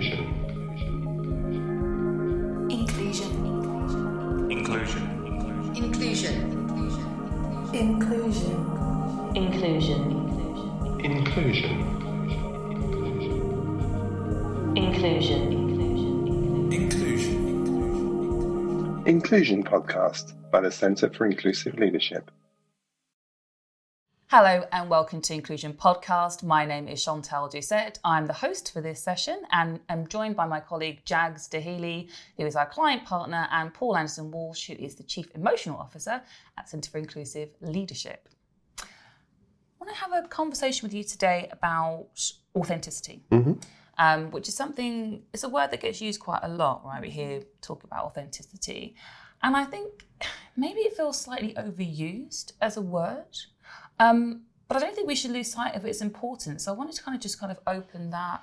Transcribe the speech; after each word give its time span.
Inclusion. 0.00 0.32
Inclusion. 2.70 3.32
Inclusion. 4.50 5.04
Inclusion. 5.76 5.76
Inclusion. 5.76 6.36
Inclusion. 7.74 7.74
Inclusion. 7.74 8.56
Inclusion. 9.34 9.58
Inclusion 10.94 11.04
Inclusion 11.04 11.04
Inclusion. 11.04 11.26
Inclusion. 11.52 11.80
Inclusion. 11.90 12.56
Inclusion. 12.80 13.12
Inclusion. 13.12 13.12
Inclusion, 14.76 15.52
inclusion, 15.52 16.32
inclusion. 16.32 16.72
Inclusion. 16.72 17.42
Inclusion 19.06 19.60
Podcast 19.64 20.32
by 20.50 20.60
the 20.60 20.70
Centre 20.70 21.10
for 21.10 21.26
Inclusive 21.26 21.78
Leadership. 21.78 22.30
Hello 24.32 24.64
and 24.70 24.88
welcome 24.88 25.20
to 25.22 25.34
Inclusion 25.34 25.72
Podcast. 25.72 26.44
My 26.44 26.64
name 26.64 26.86
is 26.86 27.02
Chantelle 27.02 27.48
Dusette. 27.48 27.98
I'm 28.04 28.26
the 28.26 28.32
host 28.32 28.72
for 28.72 28.80
this 28.80 29.02
session 29.02 29.42
and 29.50 29.80
am 29.88 30.06
joined 30.06 30.36
by 30.36 30.46
my 30.46 30.60
colleague 30.60 31.04
Jagz 31.04 31.48
Doheley, 31.48 32.08
who 32.36 32.46
is 32.46 32.54
our 32.54 32.66
client 32.66 33.04
partner, 33.04 33.48
and 33.50 33.74
Paul 33.74 33.96
Anderson 33.96 34.30
Walsh, 34.30 34.68
who 34.68 34.74
is 34.74 34.94
the 34.94 35.02
Chief 35.02 35.26
Emotional 35.34 35.80
Officer 35.80 36.22
at 36.56 36.68
Centre 36.68 36.88
for 36.92 36.98
Inclusive 36.98 37.48
Leadership. 37.60 38.28
I 38.78 38.84
want 39.80 39.92
to 39.92 40.00
have 40.00 40.12
a 40.12 40.28
conversation 40.28 40.86
with 40.86 40.94
you 40.94 41.02
today 41.02 41.48
about 41.50 42.06
authenticity, 42.54 43.24
um, 43.98 44.30
which 44.30 44.46
is 44.46 44.54
something, 44.54 45.24
it's 45.34 45.42
a 45.42 45.48
word 45.48 45.72
that 45.72 45.80
gets 45.80 46.00
used 46.00 46.20
quite 46.20 46.44
a 46.44 46.48
lot, 46.48 46.84
right? 46.84 47.02
We 47.02 47.10
hear 47.10 47.42
talk 47.62 47.82
about 47.82 48.04
authenticity. 48.04 48.94
And 49.42 49.56
I 49.56 49.64
think 49.64 50.06
maybe 50.56 50.82
it 50.82 50.96
feels 50.96 51.20
slightly 51.20 51.52
overused 51.54 52.52
as 52.60 52.76
a 52.76 52.80
word. 52.80 53.36
Um, 54.00 54.42
but 54.66 54.76
I 54.76 54.80
don't 54.80 54.94
think 54.94 55.06
we 55.06 55.14
should 55.14 55.30
lose 55.30 55.52
sight 55.52 55.76
of 55.76 55.84
its 55.84 56.00
importance. 56.00 56.64
So 56.64 56.72
I 56.72 56.74
wanted 56.74 56.94
to 56.96 57.02
kind 57.02 57.14
of 57.14 57.20
just 57.20 57.38
kind 57.38 57.52
of 57.52 57.58
open 57.66 58.10
that 58.10 58.42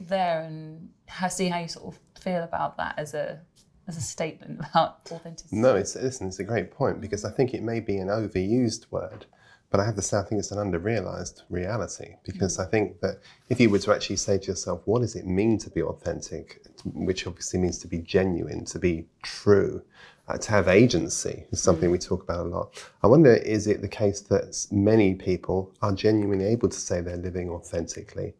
there 0.00 0.40
and 0.40 0.90
see 1.30 1.48
how 1.48 1.60
you 1.60 1.68
sort 1.68 1.94
of 1.94 2.22
feel 2.22 2.42
about 2.42 2.76
that 2.78 2.94
as 2.98 3.14
a 3.14 3.40
as 3.88 3.96
a 3.96 4.00
statement 4.00 4.60
about 4.70 5.00
authenticity. 5.12 5.56
No, 5.56 5.76
it's 5.76 5.94
listen, 5.94 6.28
it's 6.28 6.38
a 6.38 6.44
great 6.44 6.70
point 6.70 7.00
because 7.00 7.24
I 7.24 7.30
think 7.30 7.54
it 7.54 7.62
may 7.62 7.80
be 7.80 7.98
an 7.98 8.08
overused 8.08 8.86
word, 8.90 9.26
but 9.70 9.80
I 9.80 9.84
have 9.84 9.96
to 9.96 10.02
say 10.02 10.18
I 10.18 10.22
think 10.22 10.38
it's 10.38 10.52
an 10.52 10.58
under-realized 10.58 11.42
reality 11.50 12.14
because 12.24 12.58
I 12.58 12.66
think 12.66 13.00
that 13.00 13.18
if 13.48 13.60
you 13.60 13.70
were 13.70 13.78
to 13.80 13.94
actually 13.94 14.16
say 14.16 14.38
to 14.38 14.46
yourself, 14.48 14.82
what 14.84 15.02
does 15.02 15.16
it 15.16 15.26
mean 15.26 15.58
to 15.58 15.70
be 15.70 15.82
authentic, 15.82 16.62
which 16.84 17.26
obviously 17.26 17.60
means 17.60 17.78
to 17.78 17.88
be 17.88 17.98
genuine, 17.98 18.64
to 18.66 18.78
be 18.78 19.06
true, 19.22 19.82
uh, 20.28 20.38
to 20.38 20.50
have 20.50 20.68
agency 20.68 21.44
is 21.50 21.62
something 21.62 21.90
we 21.90 21.98
talk 21.98 22.22
about 22.22 22.46
a 22.46 22.48
lot. 22.48 22.90
I 23.02 23.06
wonder, 23.06 23.34
is 23.34 23.66
it 23.66 23.80
the 23.80 23.88
case 23.88 24.20
that 24.22 24.66
many 24.70 25.14
people 25.14 25.72
are 25.82 25.92
genuinely 25.92 26.46
able 26.46 26.68
to 26.68 26.78
say 26.78 27.00
they're 27.00 27.16
living 27.16 27.48
authentically? 27.48 28.34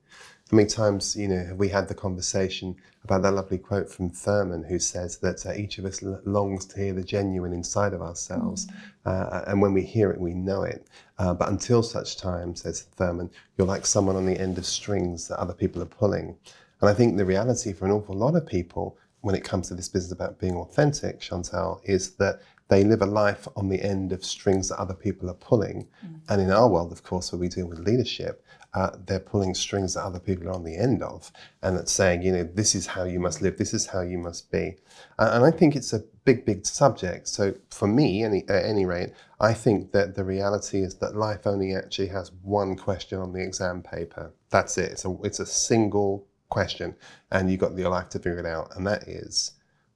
How 0.50 0.58
many 0.58 0.68
times, 0.68 1.16
you 1.16 1.26
know, 1.26 1.44
have 1.44 1.56
we 1.56 1.70
had 1.70 1.88
the 1.88 1.94
conversation 1.94 2.76
about 3.02 3.22
that 3.22 3.32
lovely 3.32 3.58
quote 3.58 3.90
from 3.90 4.10
Thurman, 4.10 4.62
who 4.62 4.78
says 4.78 5.16
that 5.18 5.44
uh, 5.44 5.52
each 5.54 5.78
of 5.78 5.84
us 5.84 6.04
l- 6.04 6.20
longs 6.24 6.66
to 6.66 6.78
hear 6.78 6.92
the 6.92 7.02
genuine 7.02 7.52
inside 7.52 7.92
of 7.92 8.00
ourselves, 8.00 8.68
uh, 9.04 9.42
and 9.48 9.60
when 9.60 9.72
we 9.72 9.82
hear 9.82 10.08
it, 10.08 10.20
we 10.20 10.34
know 10.34 10.62
it. 10.62 10.86
Uh, 11.18 11.34
but 11.34 11.48
until 11.48 11.82
such 11.82 12.16
time, 12.16 12.54
says 12.54 12.82
Thurman, 12.82 13.28
you're 13.58 13.66
like 13.66 13.84
someone 13.84 14.14
on 14.14 14.24
the 14.24 14.38
end 14.38 14.56
of 14.56 14.66
strings 14.66 15.26
that 15.26 15.40
other 15.40 15.52
people 15.52 15.82
are 15.82 15.86
pulling. 15.86 16.36
And 16.80 16.88
I 16.88 16.94
think 16.94 17.16
the 17.16 17.24
reality 17.24 17.72
for 17.72 17.86
an 17.86 17.90
awful 17.90 18.14
lot 18.14 18.36
of 18.36 18.46
people, 18.46 18.96
when 19.26 19.34
it 19.34 19.42
comes 19.42 19.66
to 19.66 19.74
this 19.74 19.88
business 19.88 20.12
about 20.12 20.38
being 20.38 20.54
authentic, 20.54 21.20
Chantelle, 21.20 21.80
is 21.82 22.14
that 22.14 22.40
they 22.68 22.84
live 22.84 23.02
a 23.02 23.06
life 23.06 23.48
on 23.56 23.68
the 23.68 23.82
end 23.82 24.12
of 24.12 24.24
strings 24.24 24.68
that 24.68 24.78
other 24.78 24.94
people 24.94 25.28
are 25.28 25.34
pulling. 25.34 25.88
And 26.28 26.40
in 26.40 26.52
our 26.52 26.68
world, 26.68 26.92
of 26.92 27.02
course, 27.02 27.32
where 27.32 27.40
we 27.40 27.48
deal 27.48 27.66
with 27.66 27.80
leadership, 27.80 28.44
uh, 28.72 28.90
they're 29.04 29.18
pulling 29.18 29.52
strings 29.54 29.94
that 29.94 30.04
other 30.04 30.20
people 30.20 30.46
are 30.48 30.52
on 30.52 30.62
the 30.62 30.76
end 30.76 31.02
of, 31.02 31.32
and 31.62 31.76
that's 31.76 31.90
saying, 31.90 32.22
you 32.22 32.30
know, 32.30 32.44
this 32.44 32.76
is 32.76 32.86
how 32.86 33.02
you 33.02 33.18
must 33.18 33.42
live, 33.42 33.56
this 33.56 33.74
is 33.74 33.86
how 33.86 34.00
you 34.00 34.18
must 34.18 34.48
be. 34.52 34.76
Uh, 35.18 35.30
and 35.32 35.44
I 35.44 35.50
think 35.50 35.74
it's 35.74 35.92
a 35.92 36.04
big, 36.24 36.44
big 36.44 36.64
subject. 36.64 37.26
So 37.26 37.54
for 37.70 37.88
me, 37.88 38.22
any, 38.22 38.44
at 38.48 38.64
any 38.64 38.86
rate, 38.86 39.10
I 39.40 39.54
think 39.54 39.90
that 39.90 40.14
the 40.14 40.24
reality 40.24 40.82
is 40.82 40.94
that 40.98 41.16
life 41.16 41.48
only 41.48 41.74
actually 41.74 42.08
has 42.08 42.30
one 42.42 42.76
question 42.76 43.18
on 43.18 43.32
the 43.32 43.42
exam 43.42 43.82
paper. 43.82 44.32
That's 44.50 44.78
it. 44.78 44.92
It's 44.92 45.04
a, 45.04 45.16
it's 45.24 45.40
a 45.40 45.46
single 45.46 46.28
question, 46.48 46.94
and 47.30 47.50
you've 47.50 47.60
got 47.60 47.76
your 47.76 47.90
life 47.90 48.08
to 48.10 48.18
figure 48.18 48.38
it 48.38 48.46
out. 48.46 48.74
And 48.76 48.86
that 48.86 49.04
is, 49.08 49.52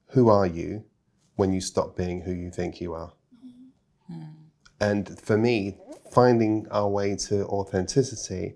who 0.09 0.29
are 0.29 0.47
you 0.47 0.85
when 1.37 1.53
you 1.53 1.61
stop 1.61 1.97
being 1.97 2.23
who 2.23 2.33
you 2.33 2.51
think 2.51 2.81
you 2.81 2.95
are? 2.95 3.13
Hmm. 4.07 4.25
And 4.81 5.19
for 5.21 5.37
me, 5.37 5.79
finding 6.11 6.67
our 6.71 6.89
way 6.89 7.15
to 7.15 7.47
authenticity, 7.47 8.55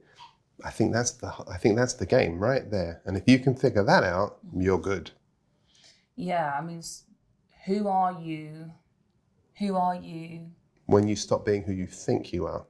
I 0.65 0.71
think 0.71 0.93
that's 0.93 1.13
the 1.13 1.33
I 1.49 1.57
think 1.59 1.77
that's 1.77 1.95
the 1.95 2.07
game 2.07 2.39
right 2.39 2.71
there. 2.71 3.03
And 3.05 3.17
if 3.17 3.25
you 3.27 3.39
can 3.39 3.55
figure 3.55 3.85
that 3.85 4.05
out, 4.05 4.39
you're 4.57 4.79
good. 4.79 5.11
Yeah, 6.17 6.57
I 6.59 6.63
mean, 6.63 6.83
who 7.67 7.89
are 7.89 8.19
you? 8.21 8.71
Who 9.59 9.77
are 9.77 9.97
you? 9.97 10.51
When 10.87 11.09
you 11.09 11.17
stop 11.17 11.45
being 11.45 11.63
who 11.63 11.73
you 11.73 11.87
think 11.87 12.33
you 12.33 12.47
are. 12.47 12.65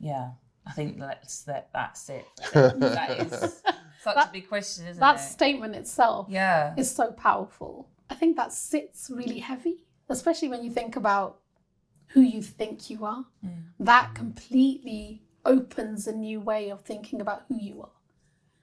Yeah, 0.00 0.30
I 0.66 0.72
think 0.72 0.98
that's 0.98 1.42
that. 1.42 1.68
That's 1.72 2.08
it. 2.10 2.26
that 2.54 3.32
is 3.32 3.62
such 4.02 4.16
a 4.16 4.30
big 4.32 4.48
question, 4.48 4.86
isn't 4.86 5.00
That 5.00 5.14
it? 5.14 5.18
That 5.18 5.22
statement 5.22 5.74
itself 5.74 6.26
yeah. 6.28 6.74
is 6.76 6.94
so 6.94 7.12
powerful. 7.12 7.88
I 8.08 8.14
think 8.14 8.36
that 8.36 8.52
sits 8.52 9.10
really 9.10 9.40
heavy, 9.40 9.84
especially 10.08 10.48
when 10.48 10.62
you 10.62 10.70
think 10.70 10.96
about 10.96 11.38
who 12.08 12.20
you 12.20 12.42
think 12.42 12.88
you 12.88 13.04
are. 13.04 13.24
Mm. 13.44 13.64
That 13.80 14.14
completely 14.14 15.22
opens 15.44 16.06
a 16.06 16.12
new 16.12 16.40
way 16.40 16.70
of 16.70 16.82
thinking 16.82 17.20
about 17.20 17.44
who 17.48 17.58
you 17.60 17.82
are. 17.82 17.90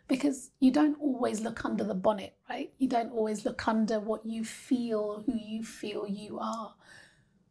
Because 0.08 0.52
you 0.60 0.72
don't 0.72 1.00
always 1.00 1.42
look 1.42 1.64
under 1.64 1.84
the 1.84 1.96
bonnet, 1.96 2.36
right? 2.50 2.72
You 2.78 2.88
don't 2.90 3.12
always 3.14 3.46
look 3.46 3.68
under 3.68 4.00
what 4.00 4.26
you 4.26 4.44
feel, 4.44 5.24
who 5.26 5.34
you 5.34 5.64
feel 5.64 6.08
you 6.08 6.40
are. 6.40 6.76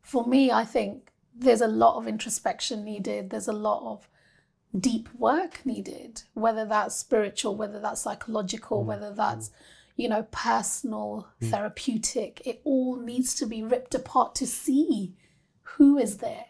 For 0.03 0.27
me, 0.27 0.51
I 0.51 0.65
think 0.65 1.11
there's 1.35 1.63
a 1.63 1.67
lot 1.67 1.97
of 1.97 2.07
introspection 2.07 2.85
needed. 2.85 3.31
There's 3.31 3.49
a 3.49 3.53
lot 3.53 3.91
of 3.91 4.09
deep 4.79 5.09
work 5.15 5.61
needed, 5.65 6.23
whether 6.35 6.65
that's 6.65 6.97
spiritual, 6.97 7.57
whether 7.57 7.81
that's 7.81 8.03
psychological, 8.03 8.83
mm. 8.83 8.87
whether 8.87 9.13
that's, 9.13 9.51
you 9.97 10.09
know, 10.09 10.27
personal, 10.31 11.29
mm. 11.41 11.51
therapeutic. 11.51 12.43
It 12.45 12.61
all 12.65 12.97
needs 12.97 13.35
to 13.37 13.47
be 13.47 13.63
ripped 13.63 13.95
apart 13.95 14.35
to 14.37 14.47
see 14.47 15.15
who 15.63 15.99
is 15.99 16.19
there. 16.19 16.47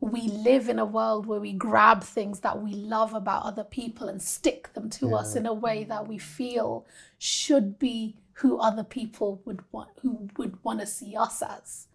We 0.00 0.28
live 0.28 0.68
in 0.68 0.78
a 0.78 0.84
world 0.84 1.26
where 1.26 1.40
we 1.40 1.52
grab 1.52 2.02
things 2.02 2.40
that 2.40 2.62
we 2.62 2.72
love 2.72 3.14
about 3.14 3.44
other 3.44 3.64
people 3.64 4.08
and 4.08 4.20
stick 4.20 4.72
them 4.74 4.90
to 4.90 5.14
us 5.14 5.34
in 5.34 5.46
a 5.46 5.54
way 5.54 5.84
that 5.84 6.06
we 6.06 6.18
feel 6.18 6.86
should 7.18 7.78
be 7.78 8.16
who 8.34 8.58
other 8.58 8.84
people 8.84 9.40
would 9.46 9.62
want 9.72 9.88
who 10.02 10.28
would 10.36 10.62
want 10.62 10.80
to 10.80 10.86
see 10.86 11.16
us 11.16 11.42
as. 11.42 11.88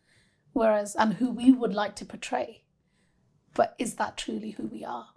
Whereas 0.53 0.95
and 0.95 1.13
who 1.13 1.29
we 1.29 1.51
would 1.51 1.73
like 1.73 1.95
to 1.97 2.05
portray. 2.05 2.63
But 3.53 3.75
is 3.77 3.95
that 3.95 4.17
truly 4.17 4.51
who 4.51 4.65
we 4.65 4.83
are? 4.83 5.09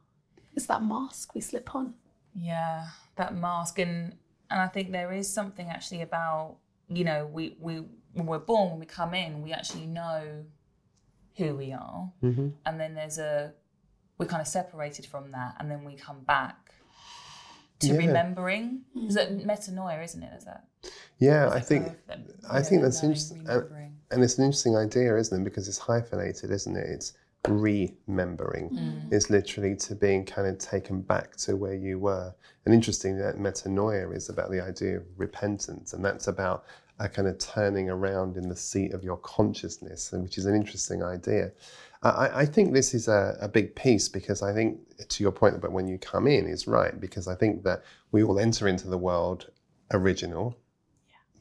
Is 0.57 0.67
that 0.67 0.83
mask 0.83 1.35
we 1.35 1.41
slip 1.41 1.75
on? 1.75 1.95
Yeah, 2.35 2.87
that 3.17 3.35
mask, 3.37 3.79
and 3.79 4.15
and 4.51 4.61
I 4.61 4.69
think 4.69 4.93
there 4.93 5.13
is 5.13 5.33
something 5.33 5.69
actually 5.69 6.03
about 6.03 6.57
you 6.89 7.05
know 7.05 7.27
we 7.33 7.57
we 7.61 7.83
when 8.13 8.27
we're 8.27 8.39
born 8.39 8.71
when 8.71 8.81
we 8.81 8.87
come 8.87 9.15
in 9.15 9.43
we 9.43 9.53
actually 9.53 9.87
know 9.87 10.45
who 11.37 11.57
we 11.57 11.73
are, 11.73 12.13
mm-hmm. 12.23 12.49
and 12.67 12.81
then 12.81 12.95
there's 12.95 13.19
a 13.19 13.53
we're 14.19 14.27
kind 14.27 14.41
of 14.41 14.47
separated 14.49 15.07
from 15.07 15.31
that, 15.33 15.57
and 15.59 15.71
then 15.71 15.85
we 15.85 15.95
come 15.97 16.21
back 16.21 16.57
to 17.81 17.89
Yeah. 17.89 17.97
remembering. 17.97 18.83
Mm. 18.97 19.09
Is 19.09 19.15
that 19.17 19.37
metanoia, 19.39 20.05
isn't 20.05 20.23
it? 20.23 20.33
Is 20.37 20.45
that? 20.45 20.65
Yeah, 21.19 21.47
is 21.47 21.53
I 21.53 21.59
that 21.59 21.67
think 21.67 21.85
kind 22.07 22.29
of 22.29 22.35
I 22.51 22.59
yeah, 22.59 22.63
think 22.63 22.83
that's 22.83 23.03
interesting. 23.03 23.49
Uh, 23.49 23.63
and, 23.75 23.97
and 24.11 24.23
it's 24.23 24.39
an 24.39 24.45
interesting 24.45 24.77
idea, 24.77 25.17
isn't 25.17 25.41
it? 25.41 25.45
Because 25.45 25.67
it's 25.67 25.79
hyphenated, 25.79 26.51
isn't 26.51 26.77
it? 26.77 26.87
It's 26.89 27.15
remembering. 27.49 28.71
Mm. 28.71 29.13
It's 29.13 29.31
literally 29.31 29.77
to 29.77 29.95
being 29.95 30.25
kind 30.25 30.49
of 30.49 30.59
taken 30.59 31.01
back 31.01 31.37
to 31.37 31.57
where 31.57 31.75
you 31.75 31.99
were. 31.99 32.35
And 32.65 32.75
interesting 32.75 33.19
that 33.19 33.37
metanoia 33.37 34.15
is 34.15 34.29
about 34.29 34.51
the 34.51 34.61
idea 34.61 34.97
of 34.99 35.05
repentance, 35.17 35.93
and 35.93 36.05
that's 36.05 36.29
about 36.29 36.65
a 36.99 37.09
kind 37.09 37.27
of 37.29 37.39
turning 37.39 37.91
around 37.91 38.37
in 38.37 38.49
the 38.49 38.57
seat 38.57 38.93
of 38.93 39.03
your 39.03 39.17
consciousness, 39.19 40.13
which 40.13 40.39
is 40.39 40.47
an 40.47 40.55
interesting 40.55 41.03
idea. 41.03 41.51
I, 42.03 42.43
I- 42.43 42.47
think 42.47 42.73
this 42.73 42.95
is 42.95 43.09
a, 43.09 43.37
a 43.41 43.49
big 43.49 43.75
piece 43.75 44.09
because 44.09 44.43
I 44.43 44.53
think, 44.53 44.79
to 45.09 45.23
your 45.23 45.33
point 45.33 45.57
about 45.57 45.73
when 45.73 45.89
you 45.89 45.99
come 45.99 46.27
in, 46.27 46.47
is 46.47 46.67
right 46.67 46.99
because 47.01 47.27
I 47.27 47.35
think 47.35 47.65
that 47.65 47.83
we 48.13 48.23
all 48.23 48.39
enter 48.39 48.69
into 48.69 48.89
the 48.89 48.99
world 48.99 49.51
original, 49.93 50.57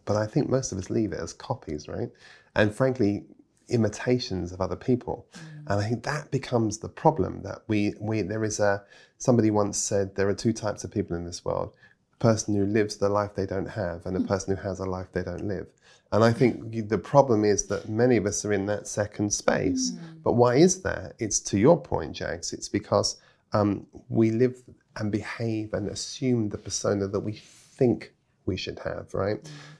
but 0.05 0.15
I 0.15 0.25
think 0.25 0.49
most 0.49 0.71
of 0.71 0.77
us 0.77 0.89
leave 0.89 1.11
it 1.13 1.19
as 1.19 1.33
copies, 1.33 1.87
right? 1.87 2.09
And 2.55 2.73
frankly, 2.73 3.25
imitations 3.69 4.51
of 4.51 4.61
other 4.61 4.75
people. 4.75 5.25
Mm. 5.33 5.39
And 5.67 5.79
I 5.81 5.89
think 5.89 6.03
that 6.03 6.31
becomes 6.31 6.77
the 6.77 6.89
problem 6.89 7.41
that 7.43 7.59
we, 7.67 7.93
we 7.99 8.21
there 8.21 8.43
is 8.43 8.59
a 8.59 8.83
somebody 9.17 9.51
once 9.51 9.77
said 9.77 10.15
there 10.15 10.27
are 10.27 10.33
two 10.33 10.53
types 10.53 10.83
of 10.83 10.91
people 10.91 11.15
in 11.15 11.25
this 11.25 11.45
world. 11.45 11.71
A 12.13 12.17
person 12.17 12.55
who 12.55 12.65
lives 12.65 12.97
the 12.97 13.09
life 13.09 13.35
they 13.35 13.45
don't 13.45 13.69
have 13.69 14.05
and 14.05 14.17
a 14.17 14.19
mm. 14.19 14.27
person 14.27 14.55
who 14.55 14.61
has 14.61 14.79
a 14.79 14.85
life 14.85 15.07
they 15.13 15.23
don't 15.23 15.47
live. 15.47 15.67
And 16.11 16.23
I 16.23 16.31
think 16.31 16.87
the 16.89 16.97
problem 16.97 17.43
is 17.43 17.65
that 17.67 17.89
many 17.89 18.17
of 18.17 18.25
us 18.27 18.45
are 18.45 18.53
in 18.53 18.67
that 18.67 18.87
second 18.87 19.33
space. 19.33 19.91
Mm. 19.91 20.23
But 20.23 20.33
why 20.33 20.55
is 20.55 20.81
that? 20.83 21.13
It's 21.17 21.39
to 21.39 21.57
your 21.57 21.79
point, 21.79 22.15
Jagz. 22.15 22.53
It's 22.53 22.69
because 22.69 23.17
um, 23.53 23.87
we 24.09 24.31
live 24.31 24.61
and 24.97 25.11
behave 25.11 25.73
and 25.73 25.87
assume 25.87 26.49
the 26.49 26.57
persona 26.57 27.07
that 27.07 27.19
we 27.19 27.33
think 27.33 28.13
we 28.45 28.57
should 28.57 28.79
have, 28.79 29.13
right? 29.13 29.39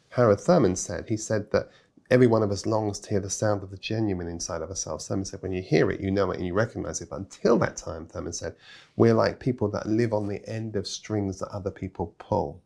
Howard 0.09 0.39
Thurman 0.39 0.75
said, 0.75 1.07
he 1.07 1.18
said 1.18 1.51
that 1.51 1.69
every 2.13 2.27
one 2.27 2.44
of 2.44 2.51
us 2.51 2.68
longs 2.68 3.00
to 3.00 3.10
hear 3.10 3.19
the 3.19 3.27
sound 3.27 3.63
of 3.63 3.71
the 3.71 3.77
genuine 3.77 4.27
inside 4.27 4.62
of 4.62 4.69
ourselves. 4.69 5.07
Thurman 5.07 5.25
said, 5.25 5.42
when 5.42 5.51
you 5.51 5.63
hear 5.63 5.89
it, 5.89 6.00
you 6.00 6.12
know 6.12 6.30
it 6.30 6.38
and 6.38 6.45
you 6.45 6.54
recognize 6.54 7.01
it. 7.01 7.10
But 7.10 7.21
until 7.21 7.57
that 7.57 7.75
time, 7.75 8.06
Thurman 8.06 8.33
said, 8.33 8.56
we're 8.95 9.15
like 9.15 9.39
people 9.39 9.68
that 9.71 9.88
live 9.88 10.13
on 10.13 10.27
the 10.27 10.48
end 10.48 10.75
of 10.75 10.86
strings 10.86 11.39
that 11.39 11.48
other 11.48 11.71
people 11.71 12.13
pull. 12.19 12.62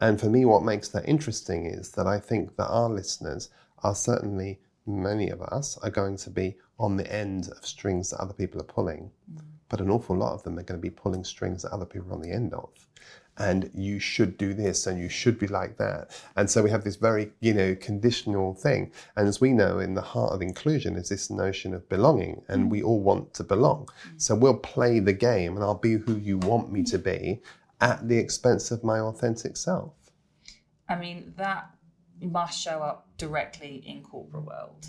And 0.00 0.18
for 0.18 0.26
me, 0.26 0.44
what 0.46 0.64
makes 0.64 0.88
that 0.88 1.08
interesting 1.08 1.66
is 1.66 1.92
that 1.92 2.08
I 2.08 2.18
think 2.18 2.56
that 2.56 2.66
our 2.66 2.90
listeners 2.90 3.50
are 3.84 3.94
certainly, 3.94 4.58
many 4.84 5.30
of 5.30 5.40
us, 5.42 5.78
are 5.78 5.90
going 5.90 6.16
to 6.16 6.30
be 6.30 6.56
on 6.80 6.96
the 6.96 7.14
end 7.14 7.50
of 7.56 7.64
strings 7.64 8.10
that 8.10 8.18
other 8.18 8.34
people 8.34 8.60
are 8.60 8.64
pulling. 8.64 9.12
Mm. 9.32 9.42
But 9.68 9.80
an 9.80 9.90
awful 9.90 10.16
lot 10.16 10.34
of 10.34 10.42
them 10.42 10.58
are 10.58 10.64
going 10.64 10.80
to 10.80 10.82
be 10.82 10.90
pulling 10.90 11.22
strings 11.22 11.62
that 11.62 11.70
other 11.70 11.86
people 11.86 12.10
are 12.10 12.14
on 12.14 12.20
the 12.20 12.32
end 12.32 12.52
of. 12.52 12.68
And 13.38 13.70
you 13.74 13.98
should 13.98 14.36
do 14.36 14.52
this 14.52 14.86
and 14.86 15.00
you 15.00 15.08
should 15.08 15.38
be 15.38 15.46
like 15.46 15.78
that. 15.78 16.10
And 16.36 16.50
so 16.50 16.62
we 16.62 16.70
have 16.70 16.84
this 16.84 16.96
very, 16.96 17.32
you 17.40 17.54
know, 17.54 17.74
conditional 17.74 18.54
thing. 18.54 18.92
And 19.16 19.26
as 19.26 19.40
we 19.40 19.52
know, 19.52 19.78
in 19.78 19.94
the 19.94 20.02
heart 20.02 20.32
of 20.32 20.42
inclusion 20.42 20.96
is 20.96 21.08
this 21.08 21.30
notion 21.30 21.72
of 21.72 21.88
belonging, 21.88 22.42
and 22.48 22.70
we 22.70 22.82
all 22.82 23.00
want 23.00 23.32
to 23.34 23.44
belong. 23.44 23.88
Mm. 24.06 24.20
So 24.20 24.34
we'll 24.34 24.58
play 24.58 25.00
the 25.00 25.14
game 25.14 25.56
and 25.56 25.64
I'll 25.64 25.74
be 25.74 25.94
who 25.94 26.16
you 26.16 26.38
want 26.38 26.70
me 26.70 26.82
to 26.84 26.98
be 26.98 27.40
at 27.80 28.06
the 28.06 28.18
expense 28.18 28.70
of 28.70 28.84
my 28.84 29.00
authentic 29.00 29.56
self. 29.56 29.94
I 30.88 30.96
mean, 30.96 31.32
that 31.36 31.70
must 32.20 32.60
show 32.60 32.82
up 32.82 33.08
directly 33.16 33.82
in 33.86 34.02
corporate 34.02 34.44
world. 34.44 34.86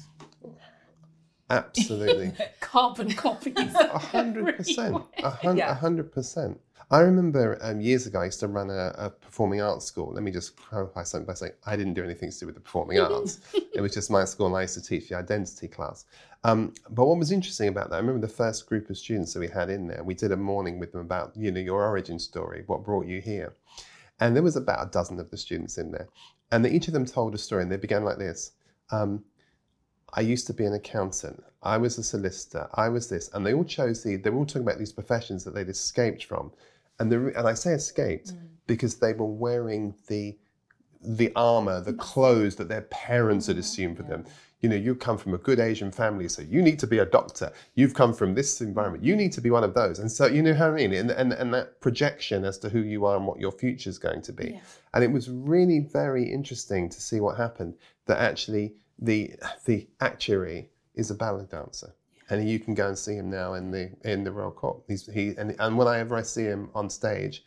Absolutely. 1.50 2.34
Carbon 2.60 3.12
copies. 3.13 3.54
A 3.75 3.98
hundred 3.98 4.57
percent. 4.57 5.01
A 5.24 5.30
hundred 5.30 6.12
percent. 6.12 6.60
I 6.92 7.00
remember 7.00 7.58
um, 7.62 7.82
years 7.82 8.06
ago 8.08 8.20
I 8.20 8.26
used 8.26 8.40
to 8.42 8.48
run 8.48 8.70
a, 8.70 8.94
a 8.98 9.10
performing 9.10 9.62
arts 9.62 9.86
school. 9.86 10.12
Let 10.14 10.24
me 10.24 10.32
just 10.32 10.56
clarify 10.58 11.04
something 11.04 11.26
by 11.26 11.34
saying 11.34 11.54
I 11.66 11.76
didn't 11.76 11.94
do 11.94 12.04
anything 12.04 12.32
to 12.32 12.40
do 12.40 12.46
with 12.46 12.56
the 12.56 12.62
performing 12.62 13.00
arts. 13.00 13.40
it 13.74 13.82
was 13.82 13.94
just 13.94 14.12
my 14.12 14.26
school, 14.26 14.48
and 14.48 14.56
I 14.56 14.62
used 14.62 14.76
to 14.76 14.82
teach 14.82 15.10
the 15.10 15.16
identity 15.18 15.68
class. 15.68 16.06
Um, 16.44 16.74
but 16.90 17.06
what 17.06 17.18
was 17.18 17.32
interesting 17.32 17.70
about 17.70 17.90
that, 17.90 17.96
I 17.96 18.00
remember 18.00 18.26
the 18.26 18.34
first 18.34 18.68
group 18.68 18.90
of 18.90 18.98
students 18.98 19.34
that 19.34 19.40
we 19.40 19.48
had 19.48 19.70
in 19.70 19.88
there. 19.88 20.04
We 20.04 20.14
did 20.14 20.32
a 20.32 20.38
morning 20.38 20.78
with 20.78 20.92
them 20.92 21.02
about 21.02 21.32
you 21.36 21.52
know 21.52 21.60
your 21.60 21.84
origin 21.84 22.20
story, 22.20 22.64
what 22.68 22.84
brought 22.84 23.08
you 23.08 23.22
here, 23.22 23.54
and 24.20 24.36
there 24.36 24.44
was 24.44 24.56
about 24.56 24.88
a 24.88 24.92
dozen 24.92 25.20
of 25.20 25.32
the 25.32 25.38
students 25.38 25.78
in 25.78 25.92
there, 25.92 26.10
and 26.52 26.66
each 26.68 26.88
of 26.88 26.94
them 26.94 27.06
told 27.06 27.34
a 27.34 27.38
story, 27.38 27.64
and 27.64 27.72
they 27.72 27.78
began 27.78 28.04
like 28.04 28.18
this. 28.18 28.52
Um, 28.92 29.24
I 30.16 30.22
used 30.22 30.46
to 30.48 30.54
be 30.54 30.66
an 30.66 30.74
accountant. 30.74 31.44
I 31.64 31.78
was 31.78 31.98
a 31.98 32.04
solicitor. 32.04 32.70
I 32.74 32.90
was 32.90 33.10
this, 33.10 33.30
and 33.34 33.46
they 33.46 33.54
all 33.54 33.64
chose 33.64 34.04
the. 34.04 34.18
They 34.18 34.30
were 34.30 34.40
all 34.40 34.46
talking 34.46 34.62
about 34.62 34.78
these 34.78 34.94
professions 34.94 35.44
that 35.44 35.56
they'd 35.56 35.70
escaped 35.70 36.26
from, 36.26 36.52
and 37.04 37.12
the 37.12 37.38
and 37.38 37.48
I 37.48 37.54
say 37.54 37.74
escaped 37.74 38.34
mm. 38.34 38.40
because 38.66 38.96
they 38.96 39.14
were 39.14 39.26
wearing 39.26 39.94
the 40.08 40.38
the 41.06 41.34
armor, 41.36 41.82
the 41.82 41.94
clothes 41.94 42.56
that 42.56 42.70
their 42.70 42.84
parents 42.84 43.48
had 43.48 43.56
mm-hmm. 43.56 43.60
assumed 43.60 43.98
for 43.98 44.04
them. 44.04 44.26
You 44.62 44.70
know, 44.70 44.78
you 44.78 44.96
come 44.96 45.18
from 45.18 45.34
a 45.34 45.38
good 45.38 45.60
Asian 45.60 45.92
family, 45.92 46.30
so 46.30 46.42
you 46.42 46.62
need 46.62 46.80
to 46.80 46.88
be 46.88 47.00
a 47.00 47.06
doctor. 47.06 47.52
You've 47.76 47.94
come 47.94 48.14
from 48.14 48.34
this 48.34 48.62
environment. 48.62 49.04
You 49.04 49.14
need 49.18 49.34
to 49.34 49.42
be 49.42 49.50
one 49.50 49.66
of 49.66 49.74
those. 49.74 50.00
And 50.00 50.10
so, 50.10 50.26
you 50.26 50.42
know 50.42 50.54
how 50.54 50.70
I 50.70 50.76
mean? 50.76 50.94
And, 50.94 51.12
and, 51.12 51.34
and 51.34 51.54
that 51.54 51.82
projection 51.82 52.46
as 52.46 52.58
to 52.60 52.70
who 52.70 52.80
you 52.80 53.04
are 53.04 53.18
and 53.18 53.28
what 53.28 53.42
your 53.42 53.52
future 53.52 53.90
is 53.90 53.98
going 53.98 54.22
to 54.22 54.32
be. 54.32 54.52
Yeah. 54.52 54.60
And 54.94 55.04
it 55.04 55.12
was 55.12 55.30
really 55.30 55.80
very 55.82 56.24
interesting 56.24 56.88
to 56.88 57.02
see 57.02 57.20
what 57.20 57.36
happened. 57.36 57.74
That 58.06 58.20
actually 58.20 58.76
the 58.98 59.34
the 59.66 59.90
actuary 60.00 60.70
is 60.96 61.12
a 61.12 61.16
ballet 61.16 61.48
dancer, 61.52 61.94
and 62.30 62.48
you 62.48 62.60
can 62.60 62.74
go 62.74 62.88
and 62.88 62.98
see 62.98 63.16
him 63.16 63.30
now 63.30 63.54
in 63.54 63.72
the 63.72 63.92
in 64.04 64.24
the 64.24 64.31
Royal 64.31 64.52
Court. 64.52 64.81
He's 64.88 65.06
he 65.08 65.34
and 65.38 65.56
and 65.60 65.78
whenever 65.78 66.16
I 66.16 66.22
see 66.22 66.44
him 66.44 66.70
on 66.74 66.90
stage, 66.90 67.44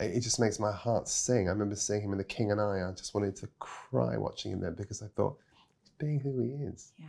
it 0.00 0.20
just 0.20 0.40
makes 0.40 0.58
my 0.58 0.72
heart 0.72 1.08
sing. 1.08 1.48
I 1.48 1.52
remember 1.52 1.76
seeing 1.76 2.02
him 2.02 2.12
in 2.12 2.18
The 2.18 2.24
King 2.24 2.50
and 2.50 2.60
I. 2.60 2.88
I 2.88 2.92
just 2.92 3.14
wanted 3.14 3.36
to 3.36 3.48
cry 3.58 4.16
watching 4.16 4.52
him 4.52 4.60
there 4.60 4.70
because 4.70 5.02
I 5.02 5.06
thought 5.16 5.38
he's 5.82 5.92
being 5.98 6.20
who 6.20 6.40
he 6.40 6.50
is. 6.64 6.92
Yeah, 6.98 7.06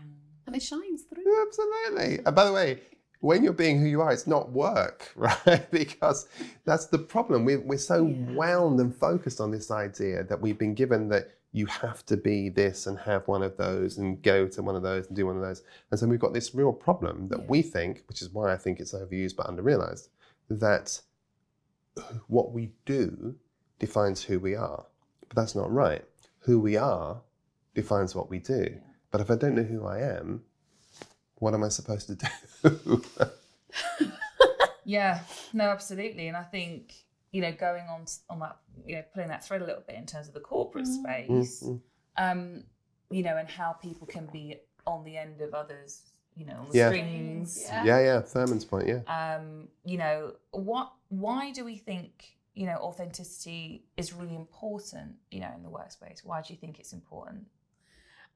and 0.47 0.55
it 0.55 0.61
shines 0.61 1.03
through. 1.03 1.47
Absolutely. 1.47 2.19
And 2.25 2.35
by 2.35 2.45
the 2.45 2.53
way, 2.53 2.81
when 3.23 3.41
you're 3.41 3.53
being 3.53 3.79
who 3.79 3.88
you 3.88 4.01
are, 4.01 4.11
it's 4.11 4.27
not 4.27 4.51
work, 4.51 5.11
right? 5.15 5.71
because 5.71 6.27
that's 6.65 6.88
the 6.88 7.00
problem. 7.00 7.45
We're, 7.45 7.61
we're 7.61 7.77
so 7.77 8.03
wound 8.03 8.79
and 8.79 8.95
focused 8.95 9.39
on 9.39 9.50
this 9.50 9.71
idea 9.71 10.23
that 10.25 10.41
we've 10.41 10.57
been 10.57 10.73
given 10.73 11.07
that 11.09 11.31
you 11.53 11.65
have 11.67 12.05
to 12.07 12.17
be 12.17 12.50
this 12.50 12.88
and 12.88 12.97
have 13.00 13.27
one 13.27 13.44
of 13.44 13.55
those 13.57 13.97
and 13.97 14.21
go 14.21 14.47
to 14.47 14.61
one 14.61 14.75
of 14.75 14.83
those 14.83 15.07
and 15.07 15.15
do 15.15 15.27
one 15.27 15.35
of 15.35 15.41
those. 15.41 15.63
And 15.91 16.00
so 16.00 16.07
we've 16.07 16.19
got 16.19 16.33
this 16.33 16.53
real 16.53 16.73
problem 16.73 17.29
that 17.29 17.47
we 17.47 17.61
think, 17.61 18.03
which 18.07 18.21
is 18.21 18.29
why 18.31 18.51
I 18.51 18.57
think 18.57 18.79
it's 18.79 18.94
overused 18.94 19.35
but 19.35 19.47
underrealized, 19.47 20.09
that 20.50 21.00
what 22.27 22.51
we 22.51 22.71
do 22.85 23.35
defines 23.79 24.23
who 24.23 24.39
we 24.39 24.55
are. 24.55 24.85
But 25.29 25.35
that's 25.35 25.55
not 25.55 25.71
right. 25.71 26.03
Who 26.39 26.59
we 26.59 26.75
are 26.75 27.21
defines 27.75 28.15
what 28.15 28.29
we 28.29 28.39
do. 28.39 28.75
But 29.11 29.21
if 29.21 29.29
I 29.29 29.35
don't 29.35 29.55
know 29.55 29.63
who 29.63 29.85
I 29.85 30.00
am, 30.00 30.44
what 31.35 31.53
am 31.53 31.63
I 31.63 31.69
supposed 31.69 32.07
to 32.07 32.15
do? 32.63 33.03
Yeah, 34.85 35.21
no, 35.53 35.65
absolutely. 35.65 36.27
And 36.27 36.38
I 36.38 36.44
think, 36.44 36.94
you 37.33 37.41
know, 37.41 37.51
going 37.51 37.83
on 37.89 38.06
on 38.30 38.39
that, 38.39 38.57
you 38.85 38.95
know, 38.95 39.03
pulling 39.13 39.27
that 39.27 39.44
thread 39.44 39.62
a 39.62 39.65
little 39.65 39.83
bit 39.85 39.97
in 39.97 40.06
terms 40.06 40.27
of 40.30 40.33
the 40.33 40.39
corporate 40.39 40.88
space, 40.88 41.68
um, 42.15 42.63
you 43.09 43.24
know, 43.24 43.35
and 43.35 43.50
how 43.50 43.74
people 43.74 44.07
can 44.07 44.27
be 44.27 44.56
on 44.85 45.03
the 45.03 45.18
end 45.18 45.41
of 45.41 45.53
others, 45.53 46.03
you 46.35 46.45
know, 46.45 46.53
on 46.53 46.69
the 46.69 46.77
Yeah. 46.77 46.89
strings. 46.89 47.59
Yeah. 47.59 47.83
yeah, 47.83 48.00
yeah, 48.00 48.21
Thurman's 48.21 48.63
point, 48.65 48.88
yeah. 48.88 49.01
Um, 49.07 49.68
you 49.83 49.97
know, 49.97 50.35
what 50.51 50.94
why 51.09 51.51
do 51.51 51.65
we 51.65 51.77
think, 51.77 52.38
you 52.53 52.68
know, 52.68 52.77
authenticity 52.77 53.86
is 53.97 54.13
really 54.13 54.36
important, 54.36 55.15
you 55.31 55.39
know, 55.39 55.51
in 55.56 55.63
the 55.63 55.69
workspace? 55.69 56.24
Why 56.24 56.41
do 56.44 56.53
you 56.53 56.59
think 56.59 56.79
it's 56.79 56.94
important? 56.94 57.47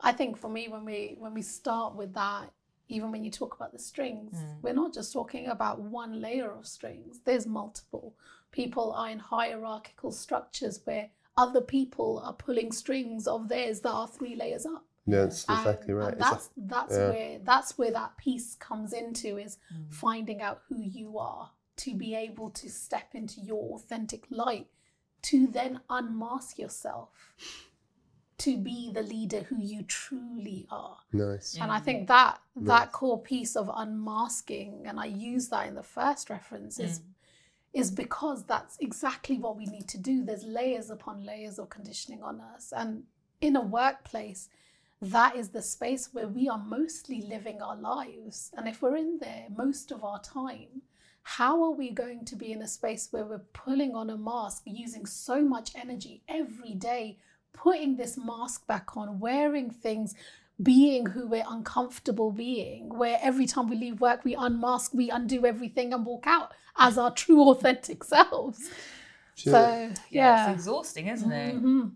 I 0.02 0.12
think 0.12 0.38
for 0.38 0.50
me, 0.50 0.68
when 0.70 0.86
we 0.86 1.16
when 1.20 1.36
we 1.36 1.44
start 1.44 1.96
with 1.96 2.14
that, 2.16 2.52
even 2.88 3.12
when 3.12 3.24
you 3.24 3.30
talk 3.30 3.56
about 3.56 3.74
the 3.74 3.80
strings, 3.80 4.38
we're 4.62 4.74
not 4.74 4.94
just 4.94 5.14
talking 5.14 5.48
about 5.48 5.82
one 5.82 6.20
layer 6.22 6.52
of 6.52 6.66
strings. 6.66 7.20
There's 7.26 7.46
multiple. 7.46 8.16
People 8.52 8.94
are 8.94 9.10
in 9.10 9.20
hierarchical 9.20 10.12
structures 10.12 10.82
where 10.86 11.10
other 11.38 11.62
people 11.62 12.22
are 12.24 12.34
pulling 12.34 12.72
strings 12.72 13.28
of 13.28 13.50
theirs 13.50 13.82
that 13.82 13.92
are 13.92 14.08
three 14.08 14.36
layers 14.36 14.66
up. 14.66 14.84
Yeah, 15.06 15.24
that's 15.24 15.44
exactly 15.46 15.94
right. 15.94 16.12
and 16.12 16.22
that's 16.22 16.50
that's 16.58 16.94
yeah. 16.94 17.10
where 17.10 17.40
that's 17.42 17.78
where 17.78 17.92
that 17.92 18.18
piece 18.18 18.56
comes 18.56 18.92
into 18.92 19.38
is 19.38 19.58
mm. 19.74 19.94
finding 19.94 20.42
out 20.42 20.64
who 20.68 20.82
you 20.82 21.18
are 21.18 21.50
to 21.78 21.96
be 21.96 22.14
able 22.14 22.50
to 22.50 22.70
step 22.70 23.14
into 23.14 23.40
your 23.40 23.76
authentic 23.76 24.26
light, 24.30 24.68
to 25.22 25.48
then 25.48 25.80
unmask 25.90 26.60
yourself, 26.60 27.34
to 28.40 28.58
be 28.58 28.92
the 28.92 29.04
leader 29.04 29.42
who 29.42 29.62
you 29.62 29.84
truly 29.84 30.68
are. 30.70 30.98
a, 31.14 31.16
nice. 31.16 31.58
And 31.62 31.72
I 31.72 31.80
think 31.80 32.08
that 32.08 32.40
that 32.58 32.92
core 32.92 33.22
piece 33.22 33.56
of 33.56 33.72
unmasking, 33.74 34.84
and 34.86 35.00
I 35.00 35.06
use 35.06 35.48
that 35.50 35.68
in 35.68 35.76
the 35.76 35.84
first 35.84 36.30
reference, 36.30 36.80
is 36.80 37.00
mm. 37.00 37.04
Is 37.78 37.92
because 37.92 38.44
that's 38.46 38.76
exactly 38.80 39.38
what 39.38 39.56
we 39.56 39.66
need 39.66 39.88
to 39.88 40.00
do. 40.00 40.24
There's 40.24 40.44
layers 40.44 40.90
upon 40.90 41.24
layers 41.24 41.60
of 41.60 41.70
conditioning 41.70 42.24
on 42.24 42.42
us. 42.42 42.74
And 42.76 43.04
in 43.40 43.56
a 43.56 43.62
workplace, 43.62 44.50
that 45.00 45.36
is 45.36 45.50
the 45.50 45.62
space 45.62 46.10
where 46.12 46.28
we 46.28 46.50
are 46.50 46.58
mostly 46.58 47.22
living 47.22 47.62
our 47.62 47.76
lives. 47.76 48.50
And 48.58 48.68
if 48.68 48.82
we're 48.82 48.96
in 48.96 49.20
there 49.20 49.46
most 49.56 49.92
of 49.92 50.04
our 50.04 50.20
time, 50.22 50.82
how 51.22 51.64
are 51.64 51.72
we 51.72 51.92
going 51.92 52.26
to 52.26 52.36
be 52.36 52.52
in 52.52 52.64
a 52.64 52.68
space 52.68 53.10
where 53.12 53.26
we're 53.26 53.46
pulling 53.54 53.94
on 53.94 54.10
a 54.10 54.18
mask, 54.18 54.64
using 54.66 55.06
so 55.06 55.44
much 55.44 55.70
energy 55.76 56.24
every 56.28 56.74
day, 56.74 57.20
putting 57.54 57.96
this 57.96 58.18
mask 58.18 58.66
back 58.66 58.98
on, 58.98 59.20
wearing 59.20 59.70
things, 59.70 60.16
being 60.62 61.06
who 61.08 61.28
we're 61.28 61.46
uncomfortable 61.48 62.32
being, 62.32 62.90
where 62.90 63.20
every 63.22 63.46
time 63.46 63.70
we 63.70 63.76
leave 63.76 64.02
work, 64.02 64.26
we 64.26 64.34
unmask, 64.36 64.94
we 64.94 65.10
undo 65.10 65.46
everything 65.46 65.94
and 65.94 66.06
walk 66.06 66.26
out 66.26 66.52
as 66.78 66.98
our 66.98 67.12
true 67.14 67.42
authentic 67.50 68.04
selves. 68.04 68.70
Sure. 69.36 69.54
So, 69.54 69.90
yeah. 70.10 70.50
It's 70.52 70.62
exhausting, 70.62 71.08
isn't 71.08 71.32
it? 71.32 71.56
Mhm. 71.64 71.92